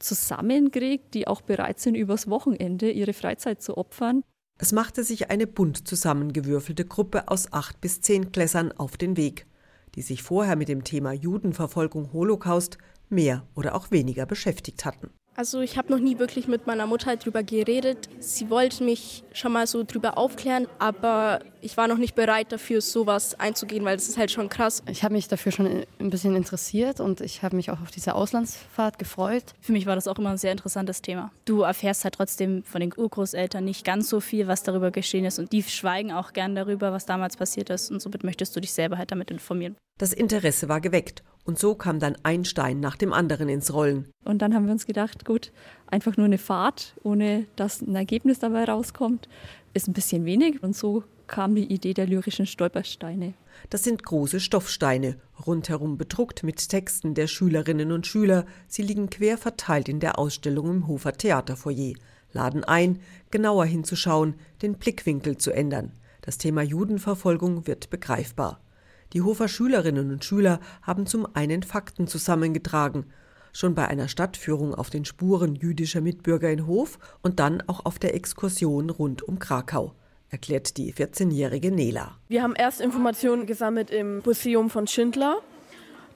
zusammenkriegt, 0.01 1.15
die 1.15 1.27
auch 1.27 1.41
bereit 1.41 1.81
sind, 1.81 1.95
übers 1.95 2.29
Wochenende 2.29 2.91
ihre 2.91 3.13
Freizeit 3.13 3.63
zu 3.63 3.77
opfern. 3.77 4.23
Es 4.59 4.73
machte 4.73 5.05
sich 5.05 5.31
eine 5.31 5.47
bunt 5.47 5.89
zusammengewürfelte 5.89 6.85
Gruppe 6.85 7.29
aus 7.29 7.53
acht 7.53 7.81
bis 7.81 8.01
zehn 8.01 8.33
Klässern 8.33 8.73
auf 8.73 8.97
den 8.97 9.17
Weg, 9.17 9.47
die 9.95 10.03
sich 10.03 10.23
vorher 10.23 10.57
mit 10.57 10.69
dem 10.69 10.85
Thema 10.85 11.13
Judenverfolgung 11.13 12.13
Holocaust 12.13 12.77
mehr 13.09 13.47
oder 13.55 13.75
auch 13.75 13.91
weniger 13.91 14.27
beschäftigt 14.27 14.85
hatten. 14.85 15.11
Also 15.41 15.63
ich 15.63 15.79
habe 15.79 15.91
noch 15.91 16.01
nie 16.01 16.19
wirklich 16.19 16.49
mit 16.49 16.67
meiner 16.67 16.87
Mutter 16.87 17.17
drüber 17.17 17.43
geredet. 17.43 18.11
Sie 18.19 18.51
wollte 18.51 18.85
mich 18.85 19.25
schon 19.33 19.53
mal 19.53 19.67
so 19.67 19.85
drüber 19.85 20.19
aufklären, 20.19 20.67
aber 20.79 21.41
ich 21.63 21.79
war 21.79 21.89
noch 21.89 21.97
nicht 21.97 22.15
bereit 22.15 22.53
dafür, 22.53 22.83
sowas 22.83 23.41
einzugehen, 23.41 23.83
weil 23.87 23.97
das 23.97 24.07
ist 24.11 24.19
halt 24.19 24.31
schon 24.31 24.51
krass. 24.51 24.83
Ich 24.87 25.03
habe 25.03 25.15
mich 25.15 25.29
dafür 25.29 25.51
schon 25.51 25.87
ein 25.99 26.11
bisschen 26.11 26.37
interessiert 26.37 27.01
und 27.01 27.23
ich 27.23 27.43
habe 27.43 27.57
mich 27.57 27.71
auch 27.71 27.81
auf 27.81 27.91
diese 27.91 28.17
Auslandsfahrt 28.17 28.99
gefreut. 28.99 29.45
Für 29.63 29.73
mich 29.73 29.87
war 29.87 29.95
das 29.95 30.09
auch 30.09 30.19
immer 30.19 30.29
ein 30.29 30.37
sehr 30.37 30.53
interessantes 30.53 31.01
Thema. 31.01 31.33
Du 31.47 31.63
erfährst 31.63 32.05
halt 32.05 32.17
trotzdem 32.17 32.63
von 32.65 32.83
den 32.83 32.93
Urgroßeltern 32.95 33.65
nicht 33.65 33.83
ganz 33.83 34.11
so 34.11 34.21
viel, 34.21 34.47
was 34.47 34.63
darüber 34.63 34.91
geschehen 34.91 35.25
ist 35.25 35.39
und 35.39 35.53
die 35.53 35.63
schweigen 35.63 36.13
auch 36.13 36.35
gern 36.35 36.55
darüber, 36.55 36.93
was 36.93 37.07
damals 37.07 37.39
passiert 37.39 37.71
ist 37.71 37.91
und 37.91 38.03
somit 38.03 38.25
möchtest 38.25 38.55
du 38.55 38.61
dich 38.61 38.75
selber 38.75 38.99
halt 38.99 39.11
damit 39.11 39.31
informieren. 39.31 39.75
Das 39.97 40.13
Interesse 40.13 40.69
war 40.69 40.83
geweckt 40.83 41.23
und 41.45 41.59
so 41.59 41.75
kam 41.75 41.99
dann 41.99 42.17
ein 42.23 42.45
Stein 42.45 42.81
nach 42.81 42.97
dem 42.97 43.13
anderen 43.13 43.49
ins 43.49 43.73
Rollen. 43.73 44.09
Und 44.25 44.43
dann 44.43 44.55
haben 44.55 44.67
wir 44.67 44.73
uns 44.73 44.87
gedacht, 44.87 45.25
gut, 45.25 45.53
einfach 45.87 46.17
nur 46.17 46.27
eine 46.27 46.39
Fahrt, 46.39 46.95
ohne 47.03 47.47
dass 47.57 47.81
ein 47.81 47.97
Ergebnis 47.97 48.39
dabei 48.39 48.65
rauskommt, 48.65 49.29
ist 49.75 49.89
ein 49.89 49.95
bisschen 49.95 50.25
wenig. 50.25 50.63
Und 50.63 50.77
so 50.77 51.05
kam 51.27 51.55
die 51.55 51.73
Idee 51.73 51.95
der 51.95 52.07
lyrischen 52.07 52.47
Stolpersteine. 52.47 53.35
Das 53.71 53.85
sind 53.85 54.03
große 54.03 54.41
Stoffsteine, 54.41 55.17
rundherum 55.47 55.97
bedruckt 55.97 56.43
mit 56.43 56.69
Texten 56.69 57.15
der 57.15 57.27
Schülerinnen 57.27 57.93
und 57.93 58.07
Schüler. 58.07 58.47
Sie 58.67 58.83
liegen 58.83 59.11
quer 59.11 59.39
verteilt 59.39 59.89
in 59.89 60.01
der 60.01 60.19
Ausstellung 60.19 60.71
im 60.71 60.87
Hofer 60.89 61.13
Theaterfoyer, 61.13 61.95
laden 62.33 62.65
ein, 62.65 63.01
genauer 63.31 63.65
hinzuschauen, 63.65 64.35
den 64.63 64.75
Blickwinkel 64.75 65.39
zu 65.39 65.53
ändern. 65.53 65.93
Das 66.23 66.37
Thema 66.37 66.63
Judenverfolgung 66.63 67.67
wird 67.67 67.91
begreifbar. 67.91 68.61
Die 69.13 69.23
Hofer 69.23 69.49
Schülerinnen 69.49 70.11
und 70.11 70.25
Schüler 70.25 70.61
haben 70.83 71.07
zum 71.07 71.27
einen 71.35 71.63
Fakten 71.63 72.07
zusammengetragen, 72.07 73.07
schon 73.53 73.75
bei 73.75 73.89
einer 73.89 74.09
Stadtführung 74.09 74.75
auf 74.75 74.91
den 74.91 75.05
Spuren 75.05 75.55
jüdischer 75.57 76.01
Mitbürger 76.01 76.51
in 76.51 76.67
Hof 76.67 76.99
und 77.23 77.41
dann 77.41 77.63
auch 77.67 77.85
auf 77.85 77.99
der 77.99 78.15
Exkursion 78.15 78.91
rund 78.91 79.23
um 79.23 79.39
Krakau 79.39 79.95
erklärt 80.31 80.77
die 80.77 80.93
14-jährige 80.95 81.71
Nela. 81.71 82.17
Wir 82.29 82.43
haben 82.43 82.55
erst 82.55 82.81
Informationen 82.81 83.47
gesammelt 83.47 83.91
im 83.91 84.23
Museum 84.25 84.71
von 84.71 84.87
Schindler. 84.87 85.39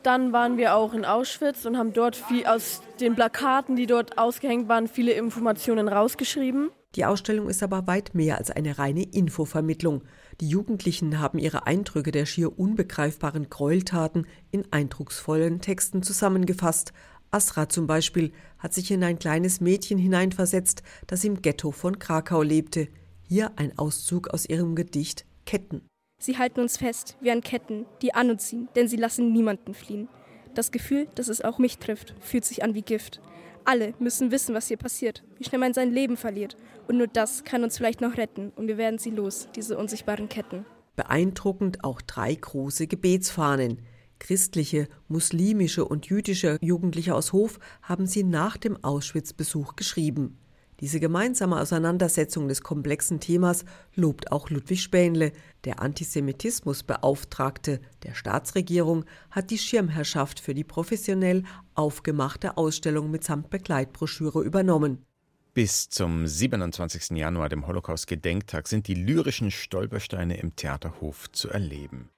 Dann 0.03 0.33
waren 0.33 0.57
wir 0.57 0.77
auch 0.77 0.95
in 0.95 1.05
Auschwitz 1.05 1.65
und 1.65 1.77
haben 1.77 1.93
dort 1.93 2.23
aus 2.47 2.83
den 3.01 3.15
Plakaten, 3.15 3.75
die 3.75 3.87
dort 3.87 4.19
ausgehängt 4.19 4.69
waren, 4.69 4.87
viele 4.87 5.13
Informationen 5.13 5.89
rausgeschrieben. 5.89 6.71
Die 6.95 7.05
Ausstellung 7.05 7.49
ist 7.49 7.63
aber 7.63 7.87
weit 7.87 8.15
mehr 8.15 8.39
als 8.39 8.51
eine 8.51 8.79
reine 8.79 9.03
Infovermittlung. 9.03 10.03
Die 10.41 10.49
Jugendlichen 10.49 11.21
haben 11.21 11.39
ihre 11.39 11.67
Eindrücke 11.67 12.11
der 12.11 12.27
schier 12.27 12.59
unbegreifbaren 12.59 13.51
Gräueltaten 13.51 14.27
in 14.51 14.65
eindrucksvollen 14.73 15.61
Texten 15.61 16.03
zusammengefasst. 16.03 16.93
Asra 17.31 17.69
zum 17.69 17.87
Beispiel 17.87 18.33
hat 18.59 18.75
sich 18.75 18.91
in 18.91 19.05
ein 19.05 19.19
kleines 19.19 19.61
Mädchen 19.61 19.99
hineinversetzt, 19.99 20.83
das 21.07 21.25
im 21.25 21.41
Ghetto 21.41 21.71
von 21.71 21.99
Krakau 21.99 22.43
lebte. 22.43 22.89
Hier 23.23 23.53
ein 23.57 23.79
Auszug 23.79 24.29
aus 24.29 24.49
ihrem 24.49 24.75
Gedicht 24.75 25.25
Ketten. 25.47 25.83
Sie 26.21 26.39
halten 26.39 26.61
uns 26.61 26.77
fest, 26.79 27.17
wie 27.21 27.31
an 27.31 27.41
Ketten, 27.41 27.87
die 28.03 28.15
an 28.15 28.31
uns 28.31 28.47
ziehen, 28.47 28.69
denn 28.77 28.89
sie 28.89 28.97
lassen 28.97 29.33
niemanden 29.33 29.75
fliehen. 29.75 30.09
Das 30.55 30.73
Gefühl, 30.73 31.09
dass 31.15 31.29
es 31.29 31.43
auch 31.43 31.59
mich 31.59 31.79
trifft, 31.79 32.15
fühlt 32.21 32.45
sich 32.45 32.63
an 32.63 32.75
wie 32.75 32.83
Gift. 32.83 33.21
Alle 33.65 33.95
müssen 33.99 34.31
wissen, 34.31 34.55
was 34.55 34.69
hier 34.69 34.77
passiert, 34.77 35.25
wie 35.39 35.45
schnell 35.45 35.59
man 35.59 35.75
sein 35.75 35.91
Leben 35.91 36.17
verliert. 36.17 36.57
Und 36.87 36.99
nur 36.99 37.07
das 37.07 37.45
kann 37.45 37.65
uns 37.65 37.77
vielleicht 37.77 38.01
noch 38.01 38.17
retten. 38.17 38.51
Und 38.51 38.69
wir 38.69 38.77
werden 38.77 38.99
sie 38.99 39.11
los, 39.11 39.49
diese 39.55 39.79
unsichtbaren 39.79 40.29
Ketten. 40.29 40.67
Beeindruckend 40.97 41.83
auch 41.83 42.01
drei 42.03 42.35
große 42.35 42.87
Gebetsfahnen. 42.87 43.83
Christliche, 44.19 44.89
muslimische 45.09 45.85
und 45.85 46.07
jüdische 46.07 46.59
Jugendliche 46.61 47.15
aus 47.15 47.33
Hof 47.33 47.59
haben 47.83 48.07
sie 48.07 48.23
nach 48.23 48.57
dem 48.57 48.83
Auschwitz-Besuch 48.83 49.77
geschrieben. 49.77 50.39
Diese 50.81 50.99
gemeinsame 50.99 51.61
Auseinandersetzung 51.61 52.49
des 52.49 52.63
komplexen 52.63 53.21
Themas 53.21 53.65
lobt 53.95 54.33
auch 54.33 54.51
Ludwig 54.51 54.83
Spähnle. 54.83 55.33
Der 55.65 55.81
Antisemitismusbeauftragte 55.81 57.81
der 58.03 58.15
Staatsregierung 58.15 59.05
hat 59.31 59.51
die 59.51 59.59
Schirmherrschaft 59.59 60.41
für 60.41 60.53
die 60.53 60.65
professionell 60.65 61.45
aufgemachte 61.75 62.57
Ausstellung 62.57 63.11
mitsamt 63.11 63.51
Begleitbroschüre 63.51 64.43
übernommen. 64.43 65.05
Bis 65.55 65.89
zum 65.89 66.27
27. 66.27 67.17
Januar, 67.17 67.49
dem 67.49 67.69
Holocaust-Gedenktag, 67.69 68.67
sind 68.67 68.89
die 68.89 68.95
lyrischen 68.95 69.53
Stolpersteine 69.53 70.37
im 70.39 70.57
Theaterhof 70.57 71.31
zu 71.31 71.49
erleben. 71.49 72.11